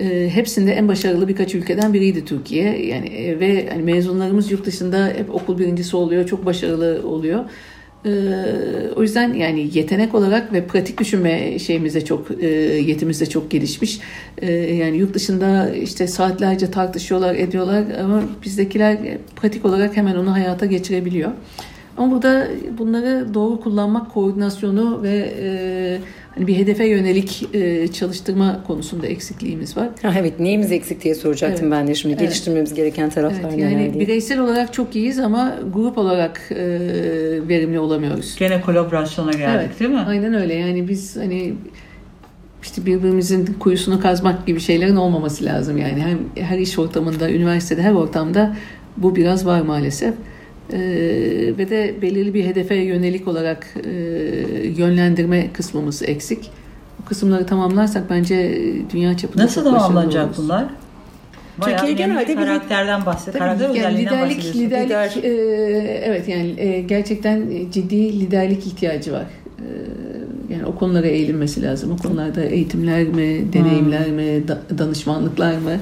E, 0.00 0.30
hepsinde 0.34 0.72
en 0.72 0.88
başarılı 0.88 1.28
birkaç 1.28 1.54
ülkeden 1.54 1.94
biriydi 1.94 2.24
Türkiye. 2.24 2.86
Yani 2.86 3.06
e, 3.08 3.40
ve 3.40 3.68
hani 3.70 3.82
mezunlarımız 3.82 4.50
yurt 4.50 4.66
dışında 4.66 5.06
hep 5.16 5.34
okul 5.34 5.58
birincisi 5.58 5.96
oluyor, 5.96 6.26
çok 6.26 6.46
başarılı 6.46 7.08
oluyor. 7.08 7.44
E, 8.06 8.10
o 8.96 9.02
yüzden 9.02 9.34
yani 9.34 9.70
yetenek 9.74 10.14
olarak 10.14 10.52
ve 10.52 10.66
pratik 10.66 11.00
düşünme 11.00 11.58
şeyimiz 11.58 11.94
de 11.94 12.04
çok 12.04 12.42
e, 12.42 12.46
yetimiz 12.80 13.20
de 13.20 13.26
çok 13.26 13.50
gelişmiş. 13.50 14.00
E, 14.38 14.52
yani 14.52 14.96
yurt 14.96 15.14
dışında 15.14 15.70
işte 15.70 16.06
saatlerce 16.06 16.70
tartışıyorlar, 16.70 17.34
ediyorlar 17.34 17.84
ama 18.04 18.22
bizdekiler 18.44 18.98
pratik 19.36 19.64
olarak 19.64 19.96
hemen 19.96 20.16
onu 20.16 20.32
hayata 20.32 20.66
geçirebiliyor. 20.66 21.30
Ama 21.96 22.12
burada 22.12 22.48
bunları 22.78 23.34
doğru 23.34 23.60
kullanmak, 23.60 24.10
koordinasyonu 24.10 25.02
ve 25.02 25.34
e, 25.40 25.98
hani 26.34 26.46
bir 26.46 26.56
hedefe 26.56 26.86
yönelik 26.86 27.54
e, 27.54 27.88
çalıştırma 27.88 28.64
konusunda 28.66 29.06
eksikliğimiz 29.06 29.76
var. 29.76 29.88
Ha, 30.02 30.14
evet 30.18 30.40
neyimiz 30.40 30.72
eksik 30.72 31.04
diye 31.04 31.14
soracaktım 31.14 31.66
Evet. 31.72 31.78
ben 31.80 31.86
de 31.88 31.94
şimdi. 31.94 32.12
Evet. 32.14 32.22
Geliştirmemiz 32.22 32.74
gereken 32.74 33.10
taraflar 33.10 33.48
Evet, 33.48 33.56
neler 33.58 33.70
yani 33.70 33.94
diye. 33.94 34.06
bireysel 34.06 34.38
olarak 34.40 34.72
çok 34.72 34.96
iyiyiz 34.96 35.18
ama 35.18 35.54
grup 35.74 35.98
olarak 35.98 36.40
e, 36.50 36.56
verimli 37.48 37.78
olamıyoruz. 37.78 38.36
Gene 38.38 38.60
kolaborasyona 38.60 39.30
geldik 39.32 39.60
Evet, 39.66 39.80
değil 39.80 39.90
mi? 39.90 39.98
Aynen 40.06 40.34
öyle. 40.34 40.54
Yani 40.54 40.88
biz 40.88 41.16
hani 41.16 41.54
işte 42.62 42.86
birbirimizin 42.86 43.46
kuyusunu 43.60 44.00
kazmak 44.00 44.46
gibi 44.46 44.60
şeylerin 44.60 44.96
olmaması 44.96 45.44
lazım. 45.44 45.78
Yani 45.78 46.00
hem 46.02 46.18
her 46.44 46.58
iş 46.58 46.78
ortamında, 46.78 47.30
üniversitede, 47.30 47.82
her 47.82 47.92
ortamda 47.92 48.56
bu 48.96 49.16
biraz 49.16 49.46
var 49.46 49.60
maalesef. 49.60 50.14
Ee, 50.72 50.78
ve 51.58 51.70
de 51.70 51.94
belirli 52.02 52.34
bir 52.34 52.44
hedefe 52.44 52.74
yönelik 52.74 53.28
olarak 53.28 53.66
e, 53.84 53.90
yönlendirme 54.76 55.52
kısmımız 55.52 56.02
eksik. 56.02 56.50
Bu 57.00 57.04
kısımları 57.04 57.46
tamamlarsak 57.46 58.10
bence 58.10 58.58
dünya 58.92 59.16
çapında 59.16 59.42
Nasıl 59.44 59.64
tamamlanacak 59.64 60.24
oluruz. 60.26 60.38
bunlar? 60.38 60.64
Bayağı 61.58 61.78
Türkiye 61.78 61.96
genelde 62.06 62.34
karakterden 62.34 63.04
Karakter 63.38 63.64
yani 63.68 63.78
özelliğinden 63.78 64.28
liderlik, 64.28 64.56
liderlik, 64.56 65.16
Lider. 65.16 65.22
e, 65.24 66.02
evet 66.04 66.28
yani 66.28 66.54
e, 66.60 66.80
gerçekten 66.80 67.46
ciddi 67.72 68.20
liderlik 68.20 68.66
ihtiyacı 68.66 69.12
var. 69.12 69.26
E, 69.58 69.66
yani 70.54 70.66
o 70.66 70.74
konulara 70.74 71.06
eğilinmesi 71.06 71.62
lazım. 71.62 71.92
O 71.92 71.96
konularda 71.96 72.42
eğitimler 72.44 73.02
mi, 73.04 73.52
deneyimler 73.52 74.08
mi, 74.10 74.48
da- 74.48 74.62
danışmanlıklar 74.78 75.52
mı? 75.58 75.76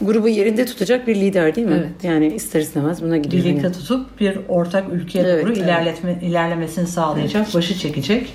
Grubu 0.00 0.28
yerinde 0.28 0.66
tutacak 0.66 1.06
bir 1.06 1.14
lider 1.14 1.54
değil 1.54 1.66
mi? 1.66 1.74
Evet. 1.78 2.04
Yani 2.04 2.26
ister 2.26 2.60
istemez 2.60 3.02
buna 3.02 3.16
gidiyor. 3.16 3.44
birlikte 3.44 3.62
yani. 3.62 3.72
tutup 3.76 4.20
bir 4.20 4.38
ortak 4.48 4.92
ülkeye 4.92 5.18
Evet, 5.24 5.44
doğru 5.44 5.52
evet. 5.52 5.62
ilerletme, 5.64 6.18
ilerlemesini 6.22 6.86
sağlayacak, 6.86 7.54
başı 7.54 7.78
çekecek. 7.78 8.34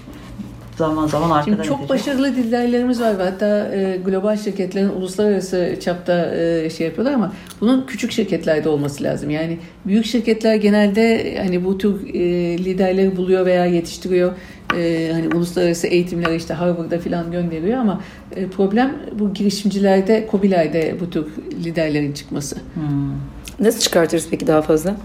Zaman 0.78 1.08
zaman 1.08 1.30
arkadan 1.30 1.56
Şimdi 1.56 1.68
çok 1.68 1.78
itecek. 1.78 1.90
başarılı 1.90 2.28
liderlerimiz 2.28 3.02
var 3.02 3.20
ve 3.20 3.24
hatta 3.24 3.76
e, 3.76 3.98
global 4.06 4.38
şirketlerin 4.38 4.90
uluslararası 4.90 5.76
çapta 5.82 6.36
e, 6.36 6.70
şey 6.70 6.88
yapıyorlar 6.88 7.14
ama 7.14 7.34
bunun 7.62 7.86
küçük 7.86 8.12
şirketlerde 8.12 8.70
olması 8.70 9.04
lazım. 9.04 9.30
Yani 9.30 9.58
büyük 9.86 10.06
şirketler 10.06 10.56
genelde 10.56 11.36
hani 11.38 11.66
bu 11.66 11.78
tür 11.78 12.14
e, 12.14 12.20
liderleri 12.58 13.18
buluyor 13.18 13.46
veya 13.46 13.66
yetiştiriyor. 13.66 14.34
E, 14.78 15.10
hani 15.14 15.28
uluslararası 15.36 15.88
eğitimlere 15.88 16.36
işte 16.36 16.54
Harvard'a 16.54 17.00
falan 17.00 17.32
gönderiyor 17.32 17.78
ama 17.78 18.02
e, 18.36 18.48
problem 18.48 18.96
bu 19.20 19.34
girişimcilerde, 19.34 20.28
COBİ'lerde 20.32 20.96
bu 21.00 21.10
tür 21.10 21.26
liderlerin 21.64 22.14
çıkması. 22.14 22.56
Hmm. 22.56 23.66
Nasıl 23.66 23.80
çıkartırız 23.80 24.28
peki 24.32 24.48
daha 24.48 24.62
fazla? 24.62 24.96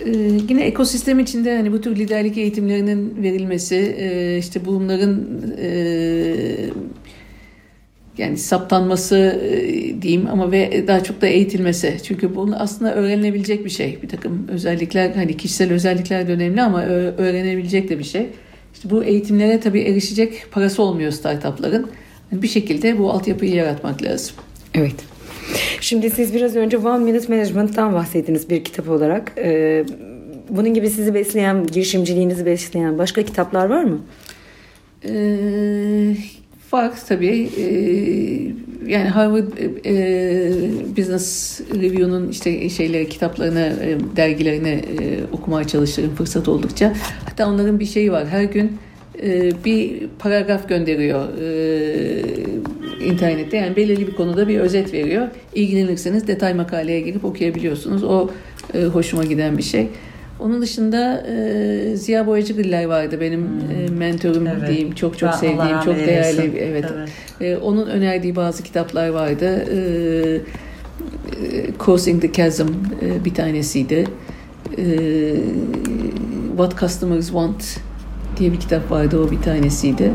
Ee, 0.00 0.10
yine 0.48 0.64
ekosistem 0.64 1.18
içinde 1.18 1.56
hani 1.56 1.72
bu 1.72 1.80
tür 1.80 1.96
liderlik 1.96 2.38
eğitimlerinin 2.38 3.22
verilmesi, 3.22 3.96
e, 3.98 4.38
işte 4.38 4.64
bunların 4.64 5.26
e, 5.58 5.70
yani 8.18 8.36
saptanması 8.36 9.16
e, 9.16 10.02
diyeyim 10.02 10.26
ama 10.26 10.52
ve 10.52 10.84
daha 10.86 11.02
çok 11.02 11.20
da 11.20 11.26
eğitilmesi. 11.26 11.96
Çünkü 12.02 12.34
bunu 12.34 12.56
aslında 12.56 12.94
öğrenilebilecek 12.94 13.64
bir 13.64 13.70
şey. 13.70 13.98
Bir 14.02 14.08
takım 14.08 14.48
özellikler 14.48 15.10
hani 15.10 15.36
kişisel 15.36 15.72
özellikler 15.72 16.28
de 16.28 16.32
önemli 16.32 16.62
ama 16.62 16.82
öğrenebilecek 16.84 17.88
de 17.88 17.98
bir 17.98 18.04
şey. 18.04 18.26
İşte 18.74 18.90
bu 18.90 19.04
eğitimlere 19.04 19.60
tabii 19.60 19.80
erişecek 19.80 20.46
parası 20.50 20.82
olmuyor 20.82 21.12
startupların. 21.12 21.90
Yani 22.32 22.42
bir 22.42 22.48
şekilde 22.48 22.98
bu 22.98 23.10
altyapıyı 23.10 23.54
yaratmak 23.54 24.02
lazım. 24.02 24.34
Evet. 24.74 25.13
Şimdi 25.80 26.10
siz 26.10 26.34
biraz 26.34 26.56
önce 26.56 26.78
One 26.78 27.04
Minute 27.04 27.34
Management'tan 27.34 27.94
bahsettiniz 27.94 28.50
bir 28.50 28.64
kitap 28.64 28.88
olarak. 28.88 29.32
Ee, 29.38 29.84
bunun 30.48 30.74
gibi 30.74 30.90
sizi 30.90 31.14
besleyen, 31.14 31.66
girişimciliğinizi 31.66 32.46
besleyen 32.46 32.98
başka 32.98 33.22
kitaplar 33.22 33.66
var 33.66 33.84
mı? 33.84 34.00
Ee, 35.08 36.16
var 36.72 36.92
tabii. 37.08 37.48
Ee, 37.58 38.64
yani 38.86 39.08
Harvard 39.08 39.48
e, 39.84 39.92
Business 40.96 41.60
Review'nun 41.74 42.28
işte 42.28 42.68
şeyleri, 42.68 43.08
kitaplarını, 43.08 43.76
e, 43.82 44.16
dergilerini 44.16 44.68
e, 44.68 45.18
okumaya 45.32 45.66
çalışırım 45.66 46.14
fırsat 46.14 46.48
oldukça. 46.48 46.92
Hatta 47.24 47.48
onların 47.48 47.80
bir 47.80 47.86
şeyi 47.86 48.12
var. 48.12 48.26
Her 48.28 48.44
gün 48.44 48.78
e, 49.22 49.52
bir 49.64 50.08
paragraf 50.18 50.68
gönderiyor 50.68 51.38
e, 51.38 51.44
internette. 53.00 53.56
Yani 53.56 53.76
belirli 53.76 54.06
bir 54.06 54.14
konuda 54.14 54.48
bir 54.48 54.58
özet 54.60 54.92
veriyor. 54.92 55.28
İlgilenirseniz 55.54 56.26
detay 56.26 56.54
makaleye 56.54 57.00
girip 57.00 57.24
okuyabiliyorsunuz. 57.24 58.04
O 58.04 58.30
e, 58.74 58.84
hoşuma 58.84 59.24
giden 59.24 59.58
bir 59.58 59.62
şey. 59.62 59.88
Onun 60.40 60.62
dışında 60.62 61.26
e, 61.28 61.96
Ziya 61.96 62.26
Boyacıgiller 62.26 62.84
vardı 62.84 63.20
benim 63.20 63.40
hmm. 63.40 63.94
e, 63.94 63.98
mentorum 63.98 64.46
evet. 64.46 64.68
diyeyim. 64.68 64.94
Çok 64.94 65.18
çok 65.18 65.32
ben 65.32 65.36
sevdiğim, 65.36 65.80
çok 65.84 65.96
değerli. 65.96 66.58
Evet. 66.58 66.84
evet. 66.94 67.10
E, 67.40 67.56
onun 67.56 67.86
önerdiği 67.86 68.36
bazı 68.36 68.62
kitaplar 68.62 69.08
vardı. 69.08 69.64
E, 69.72 69.76
e, 71.46 71.66
Crossing 71.84 72.22
the 72.22 72.32
Chasm 72.32 72.66
e, 73.02 73.24
bir 73.24 73.34
tanesiydi. 73.34 74.04
E, 74.78 74.84
What 76.48 76.80
Customers 76.80 77.26
Want 77.26 77.80
diye 78.38 78.52
bir 78.52 78.60
kitap 78.60 78.90
vardı 78.90 79.18
o 79.18 79.30
bir 79.30 79.42
tanesiydi. 79.42 80.10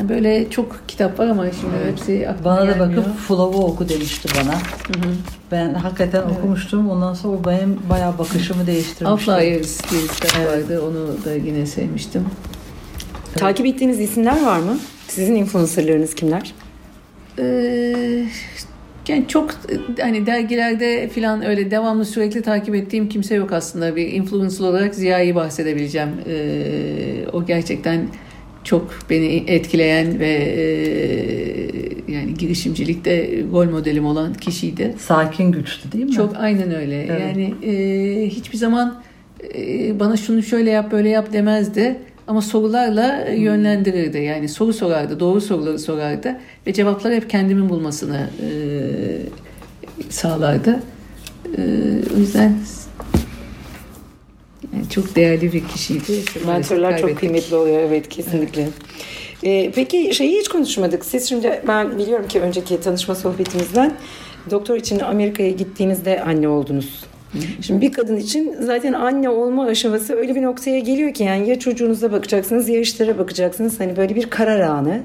Yani 0.00 0.08
böyle 0.08 0.50
çok 0.50 0.88
kitap 0.88 1.18
var 1.18 1.26
ama 1.26 1.44
şimdi 1.60 1.74
evet. 1.82 1.92
hepsi 1.92 2.28
Bana 2.44 2.68
da 2.68 2.78
bakıp 2.78 3.18
Flow'u 3.18 3.64
oku 3.64 3.88
demişti 3.88 4.28
bana. 4.40 4.54
Hı 4.54 5.08
hı. 5.08 5.14
Ben 5.52 5.74
hakikaten 5.74 6.22
evet. 6.26 6.38
okumuştum. 6.38 6.90
Ondan 6.90 7.14
sonra 7.14 7.36
o 7.36 7.44
benim 7.44 7.78
bayağı 7.90 8.18
bakışımı 8.18 8.66
değiştirmişti. 8.66 9.30
Outliers 9.30 9.90
diye 9.90 10.02
bir 10.02 10.08
kitap 10.08 10.32
evet. 10.38 10.48
vardı. 10.48 10.82
Onu 10.82 11.24
da 11.24 11.34
yine 11.34 11.66
sevmiştim. 11.66 12.24
Takip 13.34 13.66
ettiğiniz 13.66 14.00
isimler 14.00 14.42
var 14.44 14.58
mı? 14.58 14.78
Sizin 15.08 15.34
influencerlarınız 15.34 16.14
kimler? 16.14 16.54
Ee, 17.38 18.24
yani 19.08 19.24
çok 19.28 19.50
hani 20.00 20.26
dergilerde 20.26 21.08
falan 21.08 21.46
öyle 21.46 21.70
devamlı 21.70 22.04
sürekli 22.04 22.42
takip 22.42 22.74
ettiğim 22.74 23.08
kimse 23.08 23.34
yok 23.34 23.52
aslında. 23.52 23.96
Bir 23.96 24.12
influencer 24.12 24.64
olarak 24.64 24.94
Ziya'yı 24.94 25.34
bahsedebileceğim. 25.34 26.10
Ee, 26.28 27.28
o 27.32 27.46
gerçekten 27.46 28.08
çok 28.64 28.90
beni 29.10 29.44
etkileyen 29.46 30.20
ve 30.20 30.28
e, 30.28 30.64
yani 32.12 32.34
girişimcilikte 32.34 33.44
rol 33.52 33.70
modelim 33.70 34.06
olan 34.06 34.34
kişiydi. 34.34 34.94
Sakin 34.98 35.52
güçlü 35.52 35.92
değil 35.92 36.04
mi? 36.04 36.12
Çok 36.12 36.36
aynen 36.36 36.74
öyle. 36.74 37.06
Evet. 37.10 37.20
Yani 37.20 37.54
e, 37.62 38.28
hiçbir 38.28 38.58
zaman 38.58 39.02
e, 39.54 40.00
bana 40.00 40.16
şunu 40.16 40.42
şöyle 40.42 40.70
yap 40.70 40.92
böyle 40.92 41.08
yap 41.08 41.32
demezdi. 41.32 41.96
Ama 42.26 42.42
sorularla 42.42 43.26
hmm. 43.26 43.42
yönlendirirdi. 43.42 44.18
Yani 44.18 44.48
soru 44.48 44.72
sorardı, 44.72 45.20
doğru 45.20 45.40
soruları 45.40 45.78
sorardı 45.78 46.36
ve 46.66 46.72
cevapları 46.72 47.14
hep 47.14 47.30
kendimin 47.30 47.68
bulmasını 47.68 48.30
e, 48.42 48.50
sağlardı. 50.10 50.82
E, 51.56 51.62
o 52.16 52.18
yüzden 52.18 52.58
çok 54.90 55.16
değerli 55.16 55.52
bir 55.52 55.68
kişiydi. 55.68 56.22
Mentorlar 56.46 56.98
çok 56.98 57.18
kıymetli 57.18 57.56
oluyor 57.56 57.80
evet 57.80 58.08
kesinlikle. 58.08 58.62
Evet. 58.62 58.72
Ee, 59.42 59.70
peki 59.74 60.14
şeyi 60.14 60.38
hiç 60.38 60.48
konuşmadık. 60.48 61.04
Siz 61.04 61.28
şimdi 61.28 61.62
ben 61.68 61.98
biliyorum 61.98 62.28
ki 62.28 62.40
önceki 62.40 62.80
tanışma 62.80 63.14
sohbetimizden 63.14 63.96
doktor 64.50 64.76
için 64.76 65.00
Amerika'ya 65.00 65.50
gittiğinizde 65.50 66.22
anne 66.22 66.48
oldunuz. 66.48 67.04
Şimdi 67.60 67.80
bir 67.80 67.92
kadın 67.92 68.16
için 68.16 68.56
zaten 68.60 68.92
anne 68.92 69.28
olma 69.28 69.64
aşaması 69.64 70.14
öyle 70.14 70.34
bir 70.34 70.42
noktaya 70.42 70.78
geliyor 70.78 71.14
ki 71.14 71.24
yani 71.24 71.48
ya 71.48 71.58
çocuğunuza 71.58 72.12
bakacaksınız 72.12 72.68
ya 72.68 72.80
işlere 72.80 73.18
bakacaksınız. 73.18 73.80
Hani 73.80 73.96
böyle 73.96 74.14
bir 74.14 74.30
karar 74.30 74.60
anı. 74.60 75.00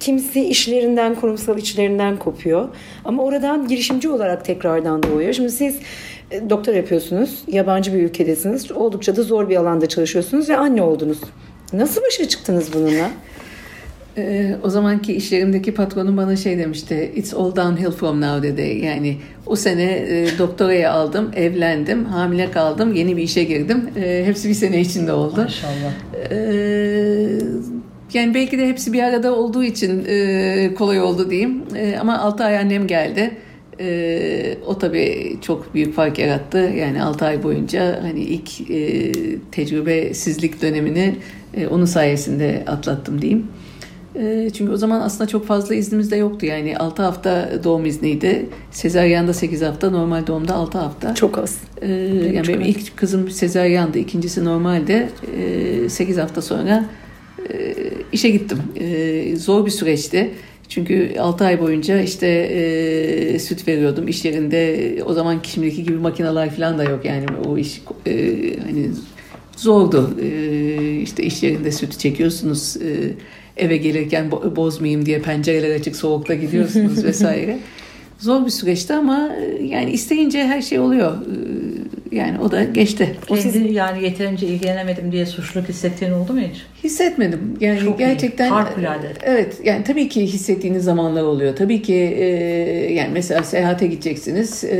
Kimisi 0.00 0.44
işlerinden, 0.44 1.14
kurumsal 1.14 1.58
işlerinden 1.58 2.16
kopuyor. 2.16 2.68
Ama 3.04 3.22
oradan 3.22 3.68
girişimci 3.68 4.08
olarak 4.08 4.44
tekrardan 4.44 5.02
doğuyor. 5.02 5.32
Şimdi 5.32 5.50
siz 5.50 5.76
e, 5.76 5.80
doktor 6.50 6.74
yapıyorsunuz, 6.74 7.42
yabancı 7.48 7.94
bir 7.94 8.02
ülkedesiniz. 8.02 8.72
Oldukça 8.72 9.16
da 9.16 9.22
zor 9.22 9.48
bir 9.48 9.56
alanda 9.56 9.88
çalışıyorsunuz 9.88 10.48
ve 10.48 10.56
anne 10.56 10.82
oldunuz. 10.82 11.18
Nasıl 11.72 12.00
başa 12.02 12.28
çıktınız 12.28 12.74
bununla? 12.74 13.10
Ee, 14.16 14.56
o 14.62 14.68
zamanki 14.68 15.12
iş 15.12 15.32
yerimdeki 15.32 15.74
patronum 15.74 16.16
bana 16.16 16.36
şey 16.36 16.58
demişti. 16.58 17.12
It's 17.16 17.34
all 17.34 17.56
downhill 17.56 17.90
from 17.90 18.20
now 18.20 18.48
dedi. 18.48 18.84
Yani 18.84 19.16
o 19.46 19.56
sene 19.56 19.92
e, 19.92 20.38
doktorayı 20.38 20.90
aldım, 20.90 21.30
evlendim, 21.36 22.04
hamile 22.04 22.50
kaldım, 22.50 22.94
yeni 22.94 23.16
bir 23.16 23.22
işe 23.22 23.44
girdim. 23.44 23.90
E, 23.96 24.22
hepsi 24.26 24.48
bir 24.48 24.54
sene 24.54 24.80
içinde 24.80 25.12
oldu. 25.12 25.40
Maşallah. 25.40 25.92
E, 26.30 26.36
yani 28.14 28.34
belki 28.34 28.58
de 28.58 28.68
hepsi 28.68 28.92
bir 28.92 29.02
arada 29.02 29.34
olduğu 29.34 29.64
için 29.64 30.04
e, 30.08 30.74
kolay 30.74 31.00
oldu 31.00 31.30
diyeyim. 31.30 31.62
E, 31.76 31.96
ama 32.00 32.18
6 32.18 32.44
ay 32.44 32.58
annem 32.58 32.86
geldi. 32.86 33.30
E, 33.80 34.58
o 34.66 34.78
tabii 34.78 35.38
çok 35.40 35.74
büyük 35.74 35.94
fark 35.94 36.18
yarattı. 36.18 36.58
Yani 36.58 37.02
6 37.02 37.24
ay 37.24 37.42
boyunca 37.42 38.02
hani 38.02 38.20
ilk 38.20 38.70
e, 38.70 39.12
tecrübesizlik 39.52 40.62
dönemini 40.62 41.16
e, 41.54 41.66
onun 41.66 41.84
sayesinde 41.84 42.64
atlattım 42.66 43.22
diyeyim. 43.22 43.48
Ee, 44.16 44.50
çünkü 44.54 44.72
o 44.72 44.76
zaman 44.76 45.00
aslında 45.00 45.28
çok 45.28 45.46
fazla 45.46 45.74
iznimiz 45.74 46.10
de 46.10 46.16
yoktu. 46.16 46.46
Yani 46.46 46.78
6 46.78 47.02
hafta 47.02 47.50
doğum 47.64 47.86
izniydi. 47.86 48.46
Sezaryen'de 48.70 49.32
8 49.32 49.62
hafta, 49.62 49.90
normal 49.90 50.26
doğumda 50.26 50.54
6 50.54 50.78
hafta. 50.78 51.14
Çok 51.14 51.38
az. 51.38 51.60
Ee, 51.82 51.88
yani 52.34 52.48
benim 52.48 52.60
ilk 52.60 52.96
kızım 52.96 53.30
sezaryandı, 53.30 53.98
ikincisi 53.98 54.44
normalde. 54.44 55.08
Ee, 55.84 55.88
8 55.88 56.18
hafta 56.18 56.42
sonra 56.42 56.84
e, 57.50 57.74
işe 58.12 58.30
gittim. 58.30 58.58
Ee, 58.80 59.36
zor 59.36 59.66
bir 59.66 59.70
süreçti. 59.70 60.30
Çünkü 60.74 61.14
6 61.20 61.44
ay 61.44 61.60
boyunca 61.60 62.00
işte 62.00 62.26
e, 62.26 63.38
süt 63.38 63.68
veriyordum 63.68 64.08
iş 64.08 64.24
yerinde. 64.24 64.96
O 65.06 65.12
zaman 65.12 65.40
şimdiki 65.42 65.84
gibi 65.84 65.96
makineler 65.96 66.50
falan 66.50 66.78
da 66.78 66.84
yok 66.84 67.04
yani 67.04 67.26
o 67.46 67.58
iş 67.58 67.82
e, 68.06 68.12
hani 68.62 68.90
zordu. 69.56 70.16
E, 70.22 71.00
işte 71.00 71.22
iş 71.22 71.42
yerinde 71.42 71.72
süt 71.72 71.98
çekiyorsunuz. 71.98 72.76
E, 72.76 73.12
eve 73.56 73.76
gelirken 73.76 74.30
bozmayayım 74.30 75.06
diye 75.06 75.18
pencereler 75.18 75.74
açık 75.74 75.96
soğukta 75.96 76.34
gidiyorsunuz 76.34 77.04
vesaire. 77.04 77.58
Zor 78.18 78.44
bir 78.44 78.50
süreçti 78.50 78.94
ama 78.94 79.32
e, 79.36 79.64
yani 79.64 79.90
isteyince 79.90 80.44
her 80.44 80.62
şey 80.62 80.78
oluyor. 80.78 81.16
Yani 82.12 82.38
o 82.40 82.50
da 82.50 82.64
geçti. 82.64 83.16
O 83.28 83.36
sizin 83.36 83.72
yani 83.72 84.04
yeterince 84.04 84.46
ilgilenemedim 84.46 85.12
diye 85.12 85.26
suçluluk 85.26 85.68
hissettiğin 85.68 86.12
oldu 86.12 86.32
mu 86.32 86.40
hiç? 86.40 86.62
Hissetmedim. 86.84 87.56
Yani 87.60 87.80
Çok 87.80 87.98
gerçekten 87.98 88.46
iyi. 88.46 88.50
harikulade. 88.50 89.12
Evet 89.22 89.60
yani 89.64 89.84
tabii 89.84 90.08
ki 90.08 90.22
hissettiğiniz 90.22 90.84
zamanlar 90.84 91.22
oluyor. 91.22 91.56
Tabii 91.56 91.82
ki 91.82 91.94
e, 91.94 92.24
yani 92.92 93.10
mesela 93.12 93.42
seyahate 93.42 93.86
gideceksiniz. 93.86 94.64
E, 94.64 94.76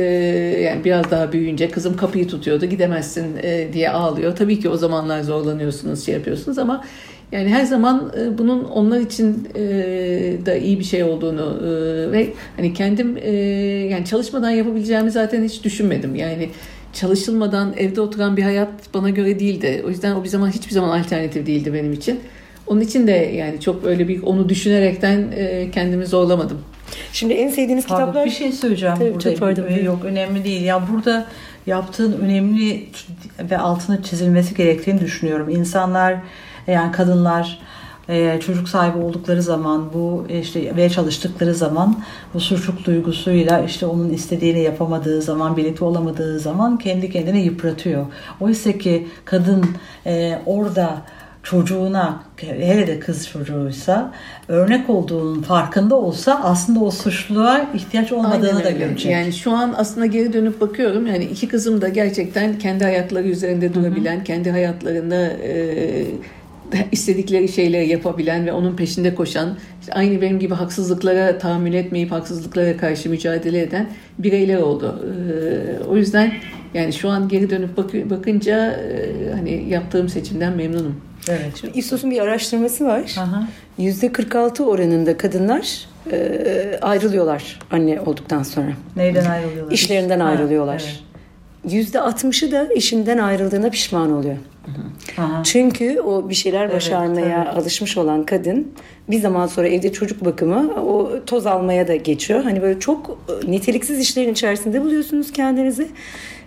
yani 0.63 0.85
biraz 0.85 1.11
daha 1.11 1.31
büyüyünce 1.31 1.69
kızım 1.71 1.97
kapıyı 1.97 2.27
tutuyordu 2.27 2.65
gidemezsin 2.65 3.25
e, 3.43 3.73
diye 3.73 3.89
ağlıyor. 3.89 4.35
Tabii 4.35 4.59
ki 4.59 4.69
o 4.69 4.77
zamanlar 4.77 5.21
zorlanıyorsunuz 5.21 6.05
şey 6.05 6.13
yapıyorsunuz 6.13 6.57
ama 6.57 6.83
yani 7.33 7.49
her 7.49 7.63
zaman 7.63 8.13
e, 8.17 8.37
bunun 8.37 8.63
onlar 8.63 8.99
için 8.99 9.47
e, 9.55 9.61
da 10.45 10.55
iyi 10.55 10.79
bir 10.79 10.83
şey 10.83 11.03
olduğunu 11.03 11.59
e, 11.63 12.11
ve 12.11 12.27
hani 12.57 12.73
kendim 12.73 13.17
yani 13.89 14.05
çalışmadan 14.05 14.49
yapabileceğimi 14.49 15.11
zaten 15.11 15.43
hiç 15.43 15.63
düşünmedim. 15.63 16.15
Yani 16.15 16.49
çalışılmadan 16.93 17.73
evde 17.77 18.01
oturan 18.01 18.37
bir 18.37 18.43
hayat 18.43 18.69
bana 18.93 19.09
göre 19.09 19.39
değildi. 19.39 19.83
O 19.85 19.89
yüzden 19.89 20.15
o 20.15 20.23
bir 20.23 20.29
zaman 20.29 20.49
hiçbir 20.49 20.71
zaman 20.71 20.99
alternatif 20.99 21.47
değildi 21.47 21.73
benim 21.73 21.93
için. 21.93 22.19
Onun 22.67 22.81
için 22.81 23.07
de 23.07 23.11
yani 23.11 23.59
çok 23.59 23.85
öyle 23.85 24.07
bir 24.07 24.23
onu 24.23 24.49
düşünerekten 24.49 25.33
kendimi 25.71 26.05
zorlamadım. 26.05 26.61
Şimdi 27.13 27.33
en 27.33 27.49
sevdiğiniz 27.49 27.87
Pardon, 27.87 28.05
kitaplar... 28.05 28.25
Bir 28.25 28.31
şey 28.31 28.51
söyleyeceğim 28.51 28.95
Tabii, 28.95 29.13
burada. 29.13 29.29
Çok 29.29 29.39
pardon. 29.39 29.69
Yok 29.83 30.05
önemli 30.05 30.43
değil. 30.43 30.61
Ya 30.61 30.81
burada 30.93 31.25
yaptığın 31.67 32.19
önemli 32.21 32.85
ve 33.49 33.57
altına 33.57 34.03
çizilmesi 34.03 34.55
gerektiğini 34.55 35.01
düşünüyorum. 35.01 35.49
İnsanlar 35.49 36.15
yani 36.67 36.91
kadınlar 36.91 37.59
e, 38.09 38.39
çocuk 38.39 38.69
sahibi 38.69 38.97
oldukları 38.97 39.41
zaman 39.41 39.93
bu 39.93 40.25
işte 40.41 40.75
ve 40.75 40.89
çalıştıkları 40.89 41.53
zaman 41.53 41.99
bu 42.33 42.39
suçluluk 42.39 42.85
duygusuyla 42.85 43.59
işte 43.59 43.85
onun 43.85 44.09
istediğini 44.09 44.61
yapamadığı 44.61 45.21
zaman 45.21 45.57
birlikte 45.57 45.85
olamadığı 45.85 46.39
zaman 46.39 46.77
kendi 46.77 47.11
kendine 47.11 47.41
yıpratıyor. 47.41 48.05
Oysa 48.39 48.71
ki 48.71 49.07
kadın 49.25 49.65
e, 50.05 50.39
orada 50.45 51.01
çocuğuna 51.43 52.23
hele 52.37 52.87
de 52.87 52.99
kız 52.99 53.27
çocuğuysa 53.27 54.11
örnek 54.47 54.89
olduğunun 54.89 55.41
farkında 55.41 55.95
olsa 55.95 56.41
aslında 56.43 56.79
o 56.79 56.91
suçluluğa 56.91 57.69
ihtiyaç 57.73 58.11
olmadığını 58.11 58.63
da 58.63 58.71
görecek. 58.71 59.11
Yani 59.11 59.33
şu 59.33 59.51
an 59.51 59.73
aslında 59.77 60.05
geri 60.05 60.33
dönüp 60.33 60.61
bakıyorum. 60.61 61.07
Yani 61.07 61.25
iki 61.25 61.47
kızım 61.47 61.81
da 61.81 61.89
gerçekten 61.89 62.59
kendi 62.59 62.85
ayakları 62.85 63.27
üzerinde 63.27 63.73
durabilen, 63.73 64.23
kendi 64.23 64.51
hayatlarında 64.51 65.25
e, 65.25 66.05
istedikleri 66.91 67.47
şeyleri 67.47 67.89
yapabilen 67.89 68.45
ve 68.45 68.51
onun 68.53 68.75
peşinde 68.75 69.15
koşan, 69.15 69.57
işte 69.81 69.93
aynı 69.93 70.21
benim 70.21 70.39
gibi 70.39 70.53
haksızlıklara 70.53 71.37
tahammül 71.37 71.73
etmeyip 71.73 72.11
haksızlıklara 72.11 72.77
karşı 72.77 73.09
mücadele 73.09 73.61
eden 73.61 73.89
bireyler 74.19 74.57
oldu. 74.57 75.05
E, 75.83 75.83
o 75.83 75.97
yüzden 75.97 76.33
yani 76.73 76.93
şu 76.93 77.09
an 77.09 77.27
geri 77.27 77.49
dönüp 77.49 77.77
bak- 77.77 78.09
bakınca 78.09 78.71
e, 78.71 79.11
hani 79.33 79.69
yaptığım 79.69 80.09
seçimden 80.09 80.53
memnunum. 80.55 80.95
Evet. 81.29 81.63
İSOS'un 81.73 82.11
bir 82.11 82.19
araştırması 82.19 82.85
var. 82.85 83.15
Aha. 83.19 83.47
%46 83.79 84.63
oranında 84.63 85.17
kadınlar 85.17 85.85
e, 86.11 86.79
ayrılıyorlar 86.81 87.59
anne 87.71 88.01
olduktan 88.01 88.43
sonra. 88.43 88.71
Neyden 88.95 89.25
ayrılıyorlar? 89.25 89.71
İşlerinden 89.71 90.19
Ha, 90.19 90.25
ayrılıyorlar. 90.27 90.83
evet. 91.65 91.83
%60'ı 91.93 92.51
da 92.51 92.67
eşinden 92.75 93.17
ayrıldığına 93.17 93.69
pişman 93.69 94.11
oluyor. 94.11 94.37
Aha. 95.17 95.43
Çünkü 95.43 95.99
o 95.99 96.29
bir 96.29 96.33
şeyler 96.33 96.63
Evet, 96.63 96.75
başarmaya 96.75 97.43
tabii. 97.45 97.59
alışmış 97.59 97.97
olan 97.97 98.25
kadın 98.25 98.71
bir 99.09 99.19
zaman 99.19 99.47
sonra 99.47 99.67
evde 99.67 99.91
çocuk 99.93 100.25
bakımı 100.25 100.73
o 100.81 101.25
toz 101.25 101.45
almaya 101.45 101.87
da 101.87 101.95
geçiyor. 101.95 102.43
Hani 102.43 102.61
böyle 102.61 102.79
çok 102.79 103.17
e, 103.47 103.51
niteliksiz 103.51 103.99
işlerin 103.99 104.31
içerisinde 104.33 104.81
buluyorsunuz 104.81 105.31
kendinizi 105.31 105.87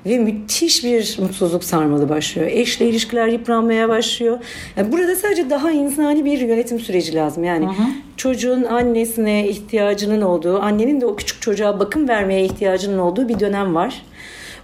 ve 0.07 0.19
müthiş 0.19 0.85
bir 0.85 1.19
mutsuzluk 1.23 1.65
sarmalı 1.65 2.09
başlıyor. 2.09 2.49
Eşle 2.51 2.89
ilişkiler 2.89 3.27
yıpranmaya 3.29 3.89
başlıyor. 3.89 4.39
Yani 4.77 4.93
burada 4.93 5.17
sadece 5.17 5.51
daha 5.51 5.71
insani 5.71 6.25
bir 6.25 6.39
yönetim 6.39 6.81
süreci 6.81 7.15
lazım. 7.15 7.45
Yani 7.45 7.69
çocuğun 8.17 8.65
annesine 8.65 9.49
ihtiyacının 9.49 10.23
olduğu, 10.23 10.61
annenin 10.61 11.01
de 11.01 11.07
o 11.07 11.17
küçük 11.17 11.43
çocuğa 11.43 11.81
bakım 11.81 12.09
vermeye 12.09 12.45
ihtiyacının 12.45 12.99
olduğu 12.99 13.29
bir 13.29 13.41
dönem 13.41 13.75
var. 13.75 14.03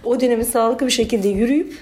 O 0.03 0.19
dönemi 0.19 0.45
sağlıklı 0.45 0.85
bir 0.85 0.91
şekilde 0.91 1.27
yürüyüp 1.29 1.73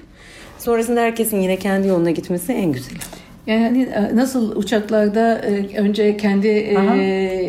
Sonrasında 0.63 1.01
herkesin 1.01 1.41
yine 1.41 1.57
kendi 1.57 1.87
yoluna 1.87 2.11
gitmesi 2.11 2.53
en 2.53 2.71
güzeli. 2.71 2.99
Yani 3.47 3.83
e, 3.83 4.15
nasıl 4.15 4.55
uçaklarda 4.55 5.37
e, 5.39 5.77
önce 5.77 6.17
kendi 6.17 6.47
e, 6.47 6.77
Aha. 6.77 6.95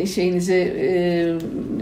şeyinizi 0.05 0.73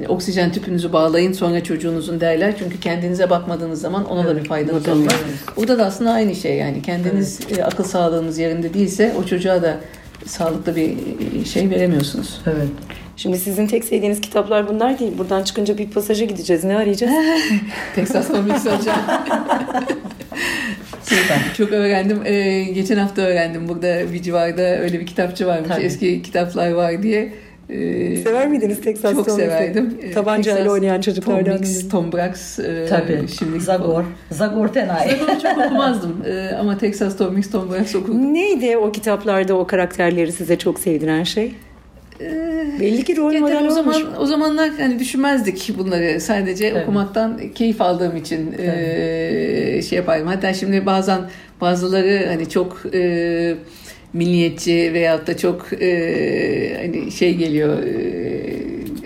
oksijen 0.08 0.52
tüpünüzü 0.52 0.94
bağlayın 0.94 1.34
sonra 1.34 1.64
çocuğunuzun 1.64 2.20
derler. 2.22 2.54
Çünkü 2.60 2.80
kendinize 2.80 3.30
bakmadığınız 3.30 3.82
zaman 3.82 4.06
ona 4.06 4.28
da 4.28 4.38
bir 4.38 4.44
faydanız 4.44 4.88
olmaz. 4.88 5.14
Burada 5.58 5.78
da 5.78 5.86
aslında 5.86 6.12
aynı 6.12 6.36
şey 6.36 6.58
yani 6.58 6.82
kendiniz 6.82 7.40
e, 7.58 7.64
akıl 7.64 7.84
sağlığınız 7.84 8.38
yerinde 8.38 8.74
değilse 8.74 9.14
o 9.20 9.24
çocuğa 9.26 9.62
da 9.62 9.78
sağlıklı 10.26 10.76
bir 10.76 10.96
şey 11.46 11.70
veremiyorsunuz. 11.70 12.42
Evet. 12.48 12.68
Şimdi 13.18 13.38
sizin 13.38 13.68
tek 13.68 13.84
sevdiğiniz 13.84 14.22
kitaplar 14.22 14.70
bunlar 14.70 15.00
değil. 15.00 15.18
Buradan 15.18 15.44
çıkınca 15.44 15.78
bir 15.78 15.90
pasaja 15.90 16.26
gideceğiz. 16.26 16.64
Ne 16.64 16.78
arayacağız? 16.78 17.14
Texas 17.96 18.28
Comics 18.28 18.66
hocam. 18.66 18.96
Süper. 21.16 21.54
Çok 21.58 21.72
öğrendim. 21.72 22.20
Ee, 22.26 22.64
geçen 22.64 22.98
hafta 22.98 23.22
öğrendim. 23.22 23.68
Burada 23.68 24.14
bir 24.14 24.22
civarda 24.22 24.62
öyle 24.80 25.00
bir 25.00 25.06
kitapçı 25.06 25.48
varmış. 25.48 25.70
Tabii. 25.70 25.84
Eski 25.86 26.22
kitaplar 26.22 26.72
var 26.72 27.04
diye. 27.04 27.34
Ee, 27.70 28.16
Sever 28.18 28.48
miydiniz 28.48 28.82
Texas 28.82 29.14
Çok 29.16 29.26
Comics'i? 29.26 29.46
severdim. 29.50 29.98
Ee, 30.02 30.12
Tabancayla 30.12 30.58
Texas, 30.58 30.74
oynayan 30.74 31.02
çocuklardan. 31.02 31.52
Tom 31.58 31.60
Mix, 31.62 31.90
Tom 31.90 32.12
Brax. 32.12 32.60
e, 32.60 32.86
Tabii. 32.90 33.20
Şimdi 33.40 33.60
Zagor. 33.60 34.04
Zagor 34.32 34.68
Tenay. 34.68 35.10
Zagor'u 35.10 35.42
çok 35.42 35.58
okumazdım. 35.66 36.24
Ee, 36.28 36.50
ama 36.60 36.78
Texas 36.78 37.18
Tom 37.18 37.34
Mix, 37.36 37.52
Tom 37.52 37.72
Brax 37.72 37.96
okudum. 37.96 38.34
Neydi 38.34 38.78
o 38.78 38.92
kitaplarda 38.92 39.54
o 39.54 39.68
karakterleri 39.68 40.32
size 40.32 40.58
çok 40.58 40.80
sevdiren 40.80 41.24
şey? 41.24 41.56
Belli 42.80 43.04
ki 43.04 43.18
rol 43.18 43.34
model 43.40 43.56
o 43.56 43.60
olmuş. 43.60 43.74
zaman 43.74 44.02
o 44.20 44.26
zamanlar 44.26 44.70
hani 44.80 45.00
düşünmezdik 45.00 45.72
bunları. 45.78 46.22
Sadece 46.22 46.66
Evet. 46.68 46.84
okumaktan 46.84 47.40
keyif 47.56 47.82
aldığım 47.82 48.18
için 48.18 48.56
e, 48.60 49.82
şey 49.90 49.98
yapardım. 49.98 50.28
Hatta 50.28 50.54
şimdi 50.54 50.86
bazen 50.86 51.22
bazıları 51.62 52.26
hani 52.28 52.50
çok 52.50 52.82
e, 52.94 53.56
milliyetçi 54.14 54.92
veyahut 54.94 55.28
da 55.28 55.38
çok 55.38 55.68
e, 55.82 56.78
hani 56.82 57.12
şey 57.12 57.36
geliyor 57.36 57.84
e, 57.84 57.94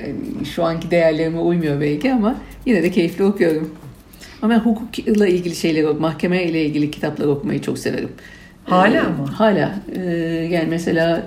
hani 0.02 0.46
şu 0.56 0.64
anki 0.64 0.92
değerlerime 0.92 1.40
uymuyor 1.40 1.82
belki 1.82 2.14
ama 2.14 2.36
yine 2.66 2.84
de 2.84 2.92
keyifli 2.92 3.24
okuyorum. 3.24 3.72
Ama 4.42 4.54
ben 4.54 4.60
hukukla 4.60 5.28
ilgili 5.28 5.56
şeyleri, 5.56 5.86
mahkeme 5.86 6.44
ile 6.44 6.66
ilgili 6.66 6.92
kitaplar 6.92 7.26
okumayı 7.26 7.62
çok 7.62 7.80
severim. 7.80 8.10
Hala 8.66 8.98
Ee, 8.98 9.02
mı? 9.02 9.26
Hala. 9.38 9.76
Ee, 9.96 10.10
yani 10.52 10.68
mesela 10.70 11.24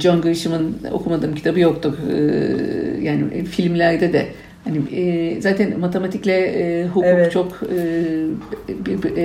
John 0.00 0.20
Grisham'ın 0.22 0.76
okumadığım 0.92 1.34
kitabı 1.34 1.60
yoktur. 1.60 1.94
Ee, 2.12 3.04
yani 3.04 3.44
filmlerde 3.44 4.12
de 4.12 4.26
hani 4.64 4.78
e, 5.00 5.40
zaten 5.40 5.80
matematikle 5.80 6.32
e, 6.32 6.86
hukuk 6.86 7.04
Evet. 7.04 7.32
çok 7.32 7.60
e, 7.76 9.22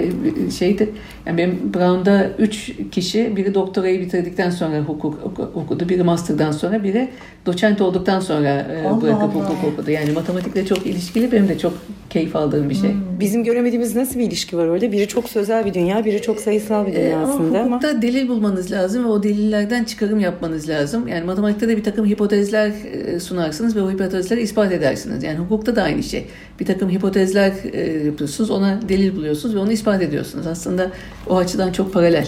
e, 0.48 0.52
şeydi. 0.52 0.90
Yani 1.26 1.38
benim 1.38 1.74
Brown'da 1.74 2.28
üç 2.40 2.72
kişi 2.92 3.36
biri 3.36 3.54
doktorayı 3.54 4.02
bitirdikten 4.02 4.50
sonra 4.50 4.80
hukuk 4.80 5.20
oku- 5.24 5.52
okudu, 5.56 5.90
biri 5.90 6.04
master'dan 6.04 6.52
sonra, 6.52 6.84
biri 6.84 7.08
doçent 7.46 7.82
olduktan 7.82 8.20
sonra 8.20 8.48
e, 8.50 8.88
Allah 8.88 9.02
bırakıp 9.02 9.22
Allah. 9.24 9.34
hukuk 9.34 9.74
okudu. 9.74 9.92
Yani 9.92 10.12
matematikle 10.12 10.66
çok 10.66 10.86
ilişkili 10.86 11.32
benim 11.32 11.48
de 11.50 11.58
çok 11.58 11.74
keyif 12.10 12.36
aldığım 12.36 12.70
bir 12.70 12.76
şey. 12.76 12.90
Bizim 13.20 13.44
göremediğimiz 13.44 13.96
nasıl 13.96 14.20
bir 14.20 14.24
ilişki 14.26 14.58
var 14.58 14.68
orada? 14.68 14.92
Biri 14.92 15.08
çok 15.08 15.30
sözel 15.30 15.66
bir 15.66 15.74
dünya, 15.74 16.06
biri 16.06 16.22
çok 16.22 16.40
sayısal 16.40 16.88
bir 16.88 16.94
dünya 16.96 17.10
Ee, 17.10 17.16
ama 17.16 17.34
aslında 17.34 17.60
ama. 17.60 17.76
hukukta 17.76 18.02
delil 18.02 18.28
bulmanız 18.28 18.72
lazım 18.72 19.04
ve 19.04 19.08
o 19.08 19.24
delillerden 19.24 19.84
çıkarım 19.84 20.20
yapmanız 20.20 20.70
lazım. 20.70 21.08
Yani 21.08 21.24
matematikte 21.26 21.68
de 21.68 21.78
bir 21.78 21.84
takım 21.84 22.06
hipotezler 22.06 22.72
e, 23.06 23.20
sunarsınız 23.20 23.76
ve 23.76 23.82
o 23.82 23.92
hipotezleri 23.92 24.42
ispat 24.42 24.72
edersiniz. 24.72 25.24
Yani 25.24 25.29
hukukta 25.38 25.76
da 25.76 25.84
aynı 25.84 26.04
şey. 26.04 26.26
Bir 26.60 26.66
takım 26.66 26.90
hipotezler 26.90 27.54
e, 27.74 28.06
yapıyorsunuz, 28.06 28.50
ona 28.50 28.80
delil 28.90 29.16
buluyorsunuz 29.16 29.56
ve 29.56 29.60
onu 29.60 29.72
ispat 29.72 30.02
ediyorsunuz. 30.02 30.48
Aslında 30.48 30.92
o 31.28 31.38
açıdan 31.38 31.72
çok 31.72 31.94
paralel. 31.94 32.28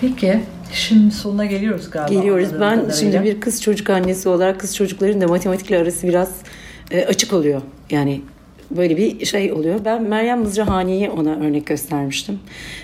Peki. 0.00 0.40
Şimdi 0.72 1.14
sonuna 1.14 1.44
geliyoruz 1.46 1.90
galiba. 1.90 2.20
Geliyoruz. 2.20 2.48
Ben 2.52 2.58
kadarıyla. 2.58 2.92
şimdi 2.92 3.22
bir 3.22 3.40
kız 3.40 3.62
çocuk 3.62 3.90
annesi 3.90 4.28
olarak 4.28 4.60
kız 4.60 4.76
çocukların 4.76 5.20
da 5.20 5.28
matematikle 5.28 5.78
arası 5.78 6.08
biraz 6.08 6.30
e, 6.90 7.04
açık 7.04 7.32
oluyor. 7.32 7.62
Yani 7.90 8.20
böyle 8.70 8.96
bir 8.96 9.26
şey 9.26 9.52
oluyor. 9.52 9.80
Ben 9.84 10.02
Meryem 10.02 10.40
Mızrahani'yi 10.40 11.10
ona 11.10 11.36
örnek 11.36 11.66
göstermiştim. 11.66 12.38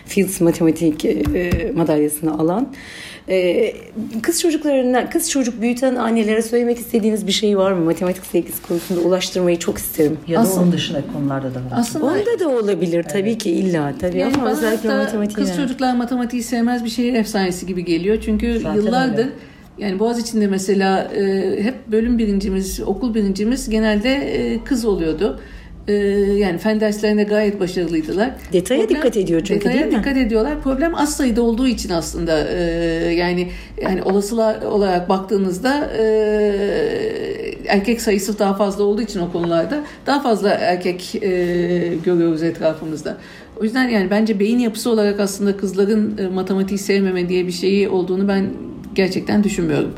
Fields 0.07 0.41
Matematik 0.41 1.05
e, 1.05 1.73
madalyasını 1.77 2.39
alan. 2.39 2.73
E, 3.31 3.73
kız 4.23 4.41
çocuklarına, 4.41 5.11
kız 5.11 5.31
çocuk 5.31 5.61
büyüten 5.61 5.95
annelere 5.95 6.43
söylemek 6.43 6.79
istediğiniz 6.79 7.27
bir 7.27 7.33
şey 7.33 7.59
var 7.59 7.73
mı? 7.73 7.85
Matematik 7.85 8.27
sevgisi 8.27 8.63
konusunda 8.63 9.01
ulaştırmayı 9.01 9.59
çok 9.59 9.79
isterim. 9.79 10.19
Ya 10.29 10.39
da 10.39 10.43
Aslında- 10.43 10.63
onun 10.63 10.73
dışında 10.73 11.03
konularda 11.13 11.51
da 11.55 11.59
var. 11.59 11.73
Aslında 11.73 12.05
Onda 12.05 12.41
da 12.41 12.49
olabilir 12.49 13.03
tabii 13.03 13.39
ki 13.39 13.51
illa 13.51 13.93
tabii 14.01 14.19
Yani 14.19 14.35
ama 14.35 14.51
özellikle 14.51 14.89
da 14.89 14.97
matematiğe. 14.97 15.47
kız 15.47 15.57
çocuklar 15.57 15.97
matematiği 15.97 16.43
sevmez 16.43 16.85
bir 16.85 16.91
şehir 16.91 17.15
efsanesi 17.15 17.67
gibi 17.67 17.85
geliyor. 17.85 18.19
Çünkü 18.25 18.59
Zaten 18.63 18.75
yıllardır 18.75 19.19
öyle. 19.19 19.31
yani 19.79 19.99
Boğaziçi'nde 19.99 20.47
mesela 20.47 21.05
e, 21.05 21.23
hep 21.65 21.75
bölüm 21.87 22.19
birincimiz, 22.19 22.81
okul 22.81 23.15
birincimiz 23.15 23.69
genelde 23.71 24.15
e, 24.15 24.65
kız 24.65 24.85
oluyordu. 24.85 25.41
E, 25.89 25.93
yani 26.37 26.59
fen 26.59 26.81
derslerinde 26.81 27.23
gayet 27.23 27.61
başarılıydılar. 27.61 28.31
Detaya 28.53 28.89
dikkat 28.89 29.17
ediyor 29.17 29.41
çünkü, 29.45 29.61
detaya 29.61 29.75
değil 29.75 29.93
mi? 29.93 29.99
dikkat 29.99 30.17
ediyorlar. 30.17 30.61
Problem 30.63 30.95
az 30.95 31.17
sayıda 31.17 31.43
olduğu 31.43 31.67
için 31.67 31.91
aslında 31.91 32.49
e, 32.49 32.61
yani 33.15 33.49
yani 33.83 34.03
olasılığa 34.03 34.61
olarak 34.71 35.09
baktığınızda 35.09 35.91
e, 35.99 36.05
erkek 37.67 38.01
sayısı 38.01 38.39
daha 38.39 38.55
fazla 38.55 38.85
olduğu 38.85 39.03
için 39.03 39.21
o 39.21 39.33
konularda 39.33 39.81
daha 40.07 40.21
fazla 40.23 40.51
erkek 40.51 41.15
e, 41.15 41.29
görüyoruz 42.05 42.43
etrafımızda. 42.43 43.17
O 43.61 43.65
yüzden 43.65 43.89
yani 43.89 44.11
bence 44.11 44.41
beyin 44.41 44.59
yapısı 44.59 44.91
olarak 44.91 45.21
aslında 45.21 45.57
kızların 45.57 46.19
e, 46.19 46.27
matematiği 46.27 46.79
sevmeme 46.79 47.29
diye 47.29 47.47
bir 47.47 47.53
şeyi 47.53 47.89
olduğunu 47.89 48.29
ben 48.29 48.47
gerçekten 48.95 49.45
düşünmüyorum. 49.45 49.91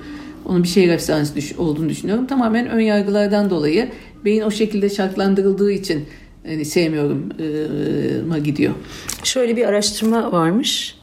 Onun 0.46 0.62
bir 0.62 0.68
şehir 0.68 0.88
efsanesi 0.88 1.36
düş- 1.36 1.58
olduğunu 1.58 1.88
düşünüyorum. 1.88 2.26
Tamamen 2.26 2.68
ön 2.70 2.80
yargılardan 2.80 3.50
dolayı 3.50 3.88
beyin 4.24 4.42
o 4.42 4.50
şekilde 4.50 4.88
şartlandırıldığı 4.90 5.72
için 5.72 6.04
yani 6.50 6.64
sevmiyorum 6.64 7.28
e, 7.40 8.22
ma 8.28 8.38
gidiyor. 8.38 8.72
Şöyle 9.24 9.56
bir 9.56 9.64
araştırma 9.66 10.32
varmış. 10.32 10.96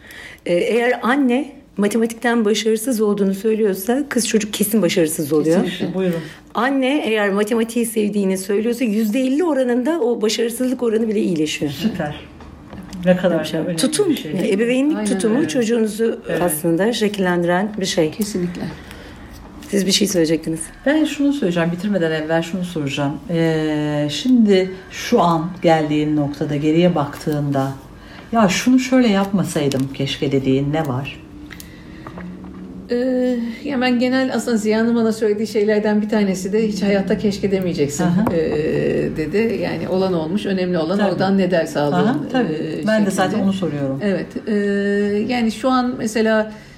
Ee, 0.45 0.53
Eğer 0.53 0.99
anne 1.01 1.51
matematikten 1.77 2.45
başarısız 2.45 3.01
olduğunu 3.01 3.33
söylüyorsa 3.33 4.03
kız 4.09 4.27
çocuk 4.27 4.53
kesin 4.53 4.81
başarısız 4.81 5.33
oluyor. 5.33 5.59
Buyurun. 5.93 6.19
Anne 6.53 7.03
eğer 7.05 7.29
matematiği 7.29 7.85
sevdiğini 7.85 8.37
söylüyorsa 8.37 8.85
%50 8.85 9.43
oranında 9.43 9.99
o 10.01 10.21
başarısızlık 10.21 10.83
oranı 10.83 11.07
bile 11.07 11.21
iyileşiyor. 11.21 11.71
Süper. 11.71 12.15
Ne 13.05 13.17
kadar 13.17 13.43
şey 13.43 13.59
Tutum. 13.77 14.09
bir 14.09 14.15
şey. 14.17 14.31
Ebeveynlik 14.53 14.97
Aynen 14.97 15.09
tutumu 15.09 15.37
öyle. 15.37 15.47
çocuğunuzu 15.47 16.19
aslında 16.41 16.93
şekillendiren 16.93 17.71
bir 17.79 17.85
şey. 17.85 18.11
Kesinlikle. 18.11 18.61
Siz 19.69 19.85
bir 19.85 19.91
şey 19.91 20.07
söyleyecektiniz. 20.07 20.59
Ben 20.85 21.05
şunu 21.05 21.33
söyleyeceğim, 21.33 21.71
bitirmeden 21.71 22.11
evvel 22.11 22.41
şunu 22.41 22.63
soracağım. 22.63 23.13
Ee, 23.29 24.07
şimdi 24.11 24.71
şu 24.91 25.21
an 25.21 25.49
geldiğin 25.61 26.15
noktada 26.15 26.55
geriye 26.55 26.95
baktığında 26.95 27.71
ya 28.31 28.49
şunu 28.49 28.79
şöyle 28.79 29.07
yapmasaydım 29.07 29.93
keşke 29.93 30.31
dediğin 30.31 30.73
ne 30.73 30.87
var? 30.87 31.23
Ee, 32.91 32.95
ya 33.63 33.81
ben 33.81 33.99
genel 33.99 34.33
aslında 34.33 34.57
Ziya'nın 34.57 34.95
bana 34.95 35.11
söylediği 35.11 35.47
şeylerden 35.47 36.01
bir 36.01 36.09
tanesi 36.09 36.53
de 36.53 36.67
hiç 36.67 36.83
hayatta 36.83 37.17
keşke 37.17 37.51
demeyeceksin 37.51 38.05
ee, 38.31 38.37
dedi. 39.17 39.59
Yani 39.63 39.89
olan 39.89 40.13
olmuş, 40.13 40.45
önemli 40.45 40.77
olan 40.77 40.97
Tabii. 40.97 41.11
oradan 41.11 41.37
ne 41.37 41.51
ders 41.51 41.77
aldın. 41.77 41.95
Aha, 41.95 42.17
tabii. 42.31 42.53
ee, 42.53 42.87
ben 42.87 43.05
de 43.05 43.11
şeklinde. 43.11 43.11
zaten 43.11 43.39
onu 43.39 43.53
soruyorum. 43.53 43.99
Evet. 44.03 44.27
e, 44.47 44.53
yani 45.33 45.51
şu 45.51 45.69
an 45.69 45.95
mesela 45.97 46.41
e, 46.41 46.68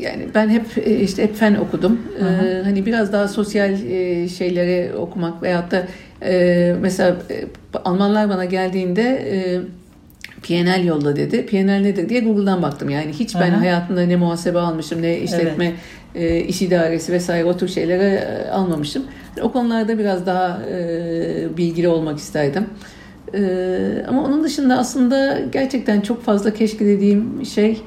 yani 0.00 0.28
ben 0.34 0.48
hep 0.48 0.64
e, 0.86 1.00
işte 1.00 1.22
hep 1.22 1.36
fen 1.36 1.54
okudum. 1.54 2.00
E, 2.20 2.62
hani 2.64 2.86
biraz 2.86 3.12
daha 3.12 3.28
sosyal 3.28 3.72
e, 3.72 4.28
şeyleri 4.28 4.94
okumak 4.94 5.42
veyahut 5.42 5.70
da 5.70 5.86
e, 6.22 6.76
mesela 6.80 7.16
e, 7.30 7.44
Almanlar 7.84 8.28
bana 8.28 8.44
geldiğinde 8.44 9.02
e, 9.02 9.60
PNL 10.42 10.84
yolla 10.84 11.16
dedi. 11.16 11.46
PNL 11.46 11.80
nedir 11.80 12.08
diye 12.08 12.20
Google'dan 12.20 12.62
baktım. 12.62 12.90
Yani 12.90 13.12
hiç 13.12 13.34
ben 13.34 13.50
Aha. 13.50 13.60
hayatımda 13.60 14.02
ne 14.02 14.16
muhasebe 14.16 14.58
almışım 14.58 15.02
ne 15.02 15.18
işletme 15.18 15.72
e, 16.14 16.40
iş 16.40 16.62
idaresi 16.62 17.12
vesaire 17.12 17.44
o 17.44 17.56
tür 17.56 17.68
şeylere 17.68 18.04
e, 18.04 18.50
almamışım. 18.50 19.04
O 19.42 19.52
konularda 19.52 19.98
biraz 19.98 20.26
daha 20.26 20.60
e, 20.70 21.56
bilgili 21.56 21.88
olmak 21.88 22.18
isterdim. 22.18 22.66
Ee, 23.34 24.04
ama 24.08 24.24
onun 24.24 24.44
dışında 24.44 24.78
aslında 24.78 25.40
gerçekten 25.52 26.00
çok 26.00 26.22
fazla 26.22 26.54
keşke 26.54 26.86
dediğim 26.86 27.46
şey 27.46 27.82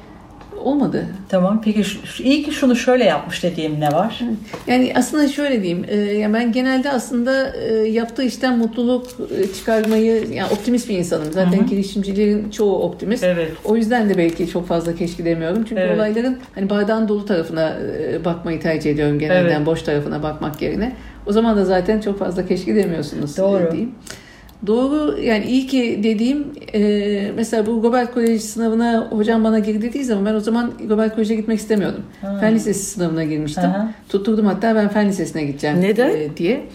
olmadı. 0.66 1.06
Tamam. 1.30 1.62
Peki 1.66 1.84
iyi 2.24 2.44
ki 2.44 2.52
şunu 2.52 2.76
şöyle 2.76 3.04
yapmış 3.04 3.44
dediğim 3.44 3.80
ne 3.80 3.92
var? 3.92 4.20
Yani 4.68 4.94
aslında 4.96 5.28
şöyle 5.28 5.62
diyeyim, 5.64 5.86
e, 5.88 5.96
yani 5.96 6.34
ben 6.34 6.52
genelde 6.52 6.92
aslında 6.92 7.56
e, 7.56 7.74
yaptığı 7.74 8.24
işten 8.24 8.58
mutluluk 8.58 9.08
e, 9.40 9.54
çıkarmayı, 9.54 10.28
yani 10.34 10.48
optimist 10.52 10.90
bir 10.90 10.98
insanım. 10.98 11.32
Zaten 11.32 11.66
girişimcilerin 11.68 12.50
çoğu 12.50 12.80
optimist. 12.80 13.24
Evet. 13.24 13.52
O 13.66 13.76
yüzden 13.76 14.10
de 14.10 14.18
belki 14.18 14.48
çok 14.48 14.68
fazla 14.68 14.96
keşke 14.96 15.26
demiyorum. 15.26 15.66
Çünkü 15.70 15.82
Evet. 15.82 15.96
olayların 15.98 16.38
hani 16.56 16.70
bardağın 16.70 17.08
dolu 17.08 17.26
tarafına 17.26 17.78
bakmayı 18.26 18.60
tercih 18.60 18.92
ediyorum 18.92 19.20
genelde, 19.20 19.54
Evet. 19.56 19.66
boş 19.66 19.82
tarafına 19.82 20.24
bakmak 20.24 20.62
yerine. 20.62 20.96
O 21.26 21.32
zaman 21.32 21.58
da 21.58 21.66
zaten 21.66 22.00
çok 22.00 22.20
fazla 22.20 22.48
keşke 22.48 22.76
demiyorsunuz. 22.76 23.38
Doğru. 23.38 23.72
diyeyim. 23.72 23.92
Doğru 24.68 25.20
yani 25.22 25.46
iyi 25.46 25.68
ki 25.68 26.00
dediğim 26.04 26.46
e, 26.74 27.32
mesela 27.36 27.66
bu 27.66 27.82
Gobert 27.82 28.14
Koleji 28.14 28.40
sınavına 28.40 29.08
hocam 29.12 29.44
bana 29.44 29.60
gir 29.60 29.82
dediği 29.82 30.04
zaman 30.04 30.26
ben 30.26 30.34
o 30.34 30.40
zaman 30.40 30.72
Gobert 30.88 31.16
Koleji'ne 31.16 31.38
gitmek 31.38 31.60
istemiyordum. 31.60 32.04
Ha. 32.22 32.38
Fen 32.40 32.56
Lisesi 32.56 32.86
sınavına 32.86 33.24
girmiştim. 33.24 33.64
Aha. 33.64 33.92
Tutturdum 34.10 34.46
hatta 34.46 34.76
ben 34.76 34.90
Fen 34.90 35.08
Lisesi'ne 35.08 35.44
gideceğim 35.44 35.82
Neden? 35.82 36.10
e, 36.10 36.38
diye. 36.38 36.66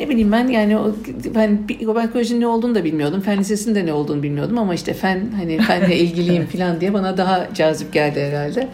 Ne 0.00 0.08
bileyim 0.08 0.32
ben 0.32 0.48
yani 0.48 0.78
o, 0.78 0.94
ben 1.34 1.58
Gobert 1.84 2.12
Koleji'nin 2.12 2.40
ne 2.40 2.46
olduğunu 2.46 2.74
da 2.74 2.84
bilmiyordum. 2.84 3.20
Fen 3.20 3.38
Lisesi'nin 3.38 3.74
de 3.74 3.86
ne 3.86 3.92
olduğunu 3.92 4.22
bilmiyordum 4.22 4.58
ama 4.58 4.74
işte 4.74 4.94
fen 4.94 5.20
hani 5.36 5.58
fenle 5.58 5.96
ilgiliyim 5.98 6.46
falan 6.46 6.80
diye 6.80 6.94
bana 6.94 7.16
daha 7.16 7.48
cazip 7.54 7.92
geldi 7.92 8.20
herhalde. 8.20 8.68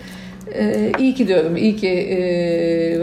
E, 0.55 0.93
iyi 0.99 1.15
ki 1.15 1.29
diyorum. 1.29 1.57
iyi 1.57 1.77
ki 1.77 1.89
e, 1.89 2.19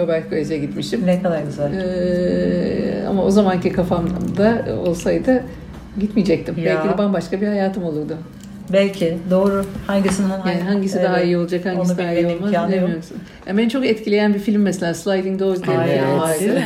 Robert 0.02 0.30
Kolej'e 0.30 0.58
gitmişim. 0.58 1.06
Ne 1.06 1.22
kadar 1.22 1.42
güzel. 1.44 1.72
Ee, 1.74 3.08
ama 3.10 3.24
o 3.26 3.32
zamanki 3.32 3.72
kafamda 3.72 4.66
olsaydı 4.86 5.44
gitmeyecektim. 6.00 6.56
Ya. 6.58 6.66
Belki 6.66 6.90
de 6.94 6.98
bambaşka 6.98 7.42
bir 7.42 7.48
hayatım 7.48 7.84
olurdu. 7.84 8.18
Belki 8.74 9.18
doğru. 9.30 9.66
Hangisinden 9.88 10.40
Yani 10.48 10.62
hangisi 10.62 11.04
daha 11.04 11.18
Evet. 11.18 11.26
iyi 11.26 11.38
olacak, 11.38 11.66
hangisi 11.66 11.98
daha 11.98 12.14
iyi 12.14 12.28
olmaz 12.28 12.52
bilemiyorsun. 12.52 13.18
Yani 13.48 13.58
beni 13.58 13.70
çok 13.70 13.86
etkileyen 13.86 14.34
bir 14.34 14.40
film 14.40 14.62
mesela 14.62 14.94
Sliding 14.94 15.40
Doors 15.40 15.64
diye 15.64 15.78
bir 15.80 15.84
film 15.84 15.92
evet. 15.92 16.20
vardı. 16.20 16.62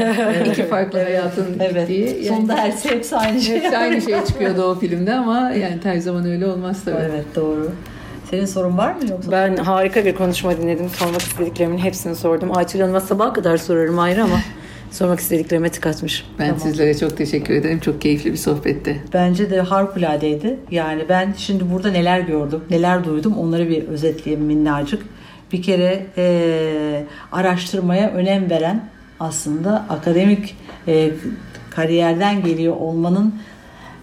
İki 0.51 0.63
farklı 0.63 0.99
hayatın 1.03 1.45
Evet. 1.59 1.87
gittiği. 1.87 2.05
Yani 2.07 2.25
Sonunda 2.25 2.63
hepsi, 2.63 2.89
hepsi 2.89 3.15
aynı 3.15 3.41
şey. 3.41 3.55
hepsi 3.55 3.77
aynı 3.77 4.01
şey 4.01 4.25
çıkıyordu 4.27 4.63
o 4.63 4.75
filmde 4.79 5.13
ama 5.13 5.51
yani 5.51 5.77
her 5.83 5.97
zaman 5.97 6.25
öyle 6.25 6.47
olmaz 6.47 6.81
tabii. 6.85 6.95
Evet 7.11 7.25
doğru. 7.35 7.71
Senin 8.29 8.45
sorun 8.45 8.77
var 8.77 8.93
mı 8.95 9.09
yoksa? 9.11 9.31
Ben 9.31 9.55
harika 9.57 10.05
bir 10.05 10.15
konuşma 10.15 10.57
dinledim. 10.57 10.89
Sormak 10.89 11.21
istediklerimin 11.21 11.77
hepsini 11.77 12.15
sordum. 12.15 12.57
Aytül 12.57 12.79
Hanım'a 12.79 12.99
sabaha 13.01 13.33
kadar 13.33 13.57
sorarım 13.57 13.99
ayrı 13.99 14.23
ama 14.23 14.39
sormak 14.91 15.19
istediklerime 15.19 15.69
tık 15.69 15.87
atmış. 15.87 16.25
Ben 16.39 16.55
sizlere 16.55 16.97
çok 16.97 17.17
teşekkür 17.17 17.53
ederim. 17.53 17.79
Çok 17.79 18.01
keyifli 18.01 18.31
bir 18.31 18.37
sohbetti. 18.37 19.03
Bence 19.13 19.49
de 19.49 19.61
harikuladeydi. 19.61 20.59
Yani 20.71 21.05
ben 21.09 21.33
şimdi 21.37 21.71
burada 21.71 21.91
neler 21.91 22.19
gördüm, 22.19 22.61
neler 22.69 23.03
duydum 23.05 23.37
onları 23.37 23.69
bir 23.69 23.83
özetleyeyim 23.87 24.45
minnacık. 24.45 25.03
Bir 25.53 25.61
kere 25.61 26.05
eee, 26.17 27.05
araştırmaya 27.31 28.09
önem 28.09 28.49
veren 28.49 28.89
aslında 29.19 29.85
akademik 29.89 30.55
eee, 30.87 31.11
kariyerden 31.69 32.43
geliyor 32.43 32.75
olmanın 32.75 33.35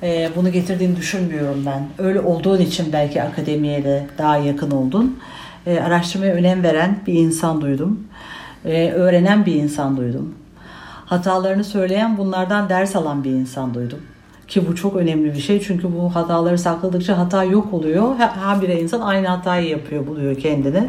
eee, 0.02 0.30
bunu 0.36 0.52
getirdiğini 0.52 0.96
düşünmüyorum 0.96 1.66
ben. 1.66 2.04
Öyle 2.06 2.20
olduğun 2.20 2.58
için 2.58 2.92
belki 2.92 3.22
akademiye 3.22 3.84
de 3.84 4.06
daha 4.18 4.36
yakın 4.36 4.70
oldun. 4.70 5.18
Eee, 5.66 5.80
araştırmaya 5.80 6.34
önem 6.34 6.62
veren 6.62 6.98
bir 7.06 7.14
insan 7.14 7.60
duydum. 7.60 8.00
Eee, 8.64 8.92
öğrenen 8.92 9.46
bir 9.46 9.54
insan 9.54 9.96
duydum. 9.96 10.34
Hatalarını 11.06 11.64
söyleyen 11.64 12.18
bunlardan 12.18 12.68
ders 12.68 12.96
alan 12.96 13.24
bir 13.24 13.30
insan 13.30 13.74
duydum. 13.74 13.98
Ki 14.48 14.68
bu 14.68 14.76
çok 14.76 14.96
önemli 14.96 15.34
bir 15.34 15.40
şey 15.40 15.60
çünkü 15.60 15.88
bu 15.96 16.14
hataları 16.14 16.58
sakladıkça 16.58 17.18
hata 17.18 17.44
yok 17.44 17.74
oluyor. 17.74 18.16
Her, 18.16 18.28
her 18.28 18.62
bir 18.62 18.68
insan 18.68 19.00
aynı 19.00 19.28
hatayı 19.28 19.68
yapıyor, 19.68 20.06
buluyor 20.06 20.36
kendini. 20.36 20.88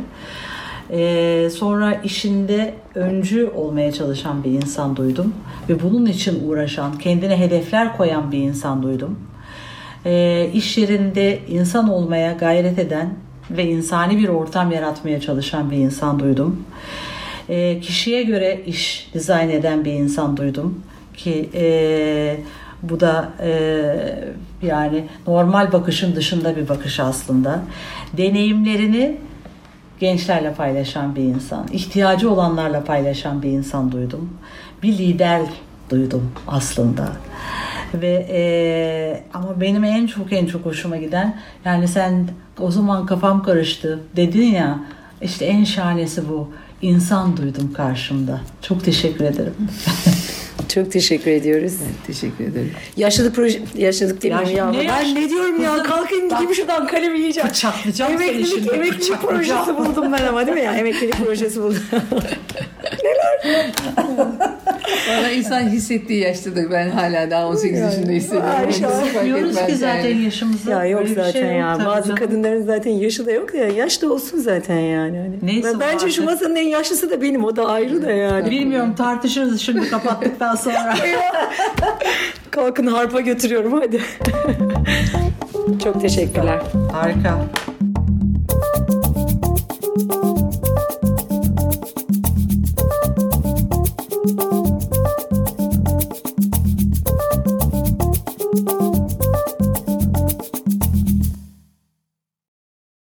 Ee, 0.91 1.49
sonra 1.55 1.93
işinde 2.03 2.73
öncü 2.95 3.51
olmaya 3.55 3.91
çalışan 3.91 4.43
bir 4.43 4.51
insan 4.51 4.95
duydum. 4.95 5.33
Ve 5.69 5.81
bunun 5.83 6.05
için 6.05 6.49
uğraşan, 6.49 6.97
kendine 6.97 7.39
hedefler 7.39 7.97
koyan 7.97 8.31
bir 8.31 8.37
insan 8.37 8.83
duydum. 8.83 9.19
Ee, 10.05 10.49
iş 10.53 10.77
yerinde 10.77 11.39
insan 11.47 11.89
olmaya 11.89 12.33
gayret 12.33 12.79
eden 12.79 13.13
ve 13.51 13.65
insani 13.65 14.17
bir 14.17 14.29
ortam 14.29 14.71
yaratmaya 14.71 15.21
çalışan 15.21 15.71
bir 15.71 15.77
insan 15.77 16.19
duydum. 16.19 16.63
Ee, 17.49 17.79
kişiye 17.79 18.23
göre 18.23 18.61
iş 18.65 19.09
dizayn 19.13 19.49
eden 19.49 19.85
bir 19.85 19.93
insan 19.93 20.37
duydum 20.37 20.81
ki 21.17 21.49
e, 21.53 22.37
bu 22.83 22.99
da 22.99 23.29
e, 23.43 23.49
yani 24.61 25.05
normal 25.27 25.71
bakışın 25.71 26.15
dışında 26.15 26.55
bir 26.55 26.69
bakış 26.69 26.99
aslında. 26.99 27.63
Deneyimlerini 28.17 29.17
gençlerle 29.99 30.53
paylaşan 30.53 31.15
bir 31.15 31.21
insan, 31.21 31.67
ihtiyacı 31.71 32.31
olanlarla 32.31 32.83
paylaşan 32.83 33.43
bir 33.43 33.49
insan 33.49 33.91
duydum. 33.91 34.29
Bir 34.83 34.97
lider 34.97 35.41
duydum 35.89 36.31
aslında. 36.47 37.07
Ve 37.93 38.27
e, 38.29 39.23
ama 39.33 39.61
benim 39.61 39.83
en 39.83 40.07
çok 40.07 40.33
en 40.33 40.45
çok 40.45 40.65
hoşuma 40.65 40.97
giden 40.97 41.39
yani 41.65 41.87
sen 41.87 42.27
o 42.59 42.71
zaman 42.71 43.05
kafam 43.05 43.43
karıştı 43.43 43.99
dedin 44.15 44.47
ya 44.47 44.79
işte 45.21 45.45
en 45.45 45.63
şahanesi 45.63 46.29
bu. 46.29 46.51
İnsan 46.81 47.37
duydum 47.37 47.73
karşımda. 47.73 48.41
Çok 48.61 48.83
teşekkür 48.83 49.25
ederim. 49.25 49.53
Çok 50.73 50.91
teşekkür 50.91 51.31
ediyoruz. 51.31 51.73
Teşekkür 52.07 52.43
ederim. 52.43 52.71
Yaşlılık 52.97 53.35
proje 53.35 53.61
yaşlılık 53.75 54.21
değil 54.21 54.33
mi 54.33 54.53
ya? 54.53 54.71
ne 54.71 54.87
Ben 54.87 55.15
ne 55.15 55.29
diyorum 55.29 55.63
ya? 55.63 55.83
Kalkayım 55.83 56.29
gideyim 56.29 56.55
şuradan 56.55 56.87
kalemi 56.87 57.19
yiyeceğim. 57.19 57.49
Bıçaklayacağım 57.49 58.17
seni 58.17 58.23
emeklilik, 58.23 58.47
şimdi, 58.47 58.69
Emeklilik 58.69 59.21
projesi 59.21 59.77
buldum 59.77 60.13
ben 60.13 60.27
ama 60.27 60.47
değil 60.47 60.57
mi 60.57 60.63
ya? 60.63 60.73
Emeklilik 60.77 61.25
projesi 61.25 61.61
buldum. 61.61 61.83
Valla 65.09 65.29
insan 65.31 65.59
hissettiği 65.61 66.19
yaştadır. 66.21 66.71
Ben 66.71 66.89
hala 66.89 67.31
daha 67.31 67.47
18 67.47 67.79
yaşında 67.79 68.11
hissediyorum. 68.11 68.49
Bilmiyoruz 69.23 69.55
ki 69.65 69.75
zaten 69.75 70.09
yani. 70.09 70.23
yaşımızı. 70.23 70.69
ya 70.71 70.85
yok 70.85 71.01
Öyle 71.01 71.09
bir 71.11 71.15
zaten 71.15 71.31
şey 71.31 71.41
yok 71.41 71.51
ya. 71.59 71.73
tabii 71.77 71.85
Bazı 71.85 72.03
canım. 72.07 72.15
kadınların 72.19 72.63
zaten 72.65 72.91
yaşı 72.91 73.25
da 73.25 73.31
yok 73.31 73.53
ya. 73.53 73.67
Yaş 73.67 74.01
da 74.01 74.13
olsun 74.13 74.37
zaten 74.37 74.79
yani. 74.79 75.17
Hani. 75.17 75.35
Neyse 75.41 75.69
Ben- 75.73 75.79
Bence 75.79 76.11
şu 76.11 76.23
masanın 76.25 76.55
en 76.55 76.67
yaşlısı 76.67 77.09
da 77.11 77.21
benim. 77.21 77.43
O 77.43 77.55
da 77.55 77.65
ayrı 77.67 78.01
da 78.05 78.11
yani. 78.11 78.51
Bilmiyorum 78.51 78.95
tartışırız 78.95 79.61
şimdi 79.61 79.89
kapattıktan 79.89 80.55
sonra. 80.55 80.95
Kalkın 82.51 82.87
harpa 82.87 83.21
götürüyorum 83.21 83.73
hadi. 83.81 84.01
Çok 85.83 86.01
teşekkürler. 86.01 86.59
Harika. 86.91 87.37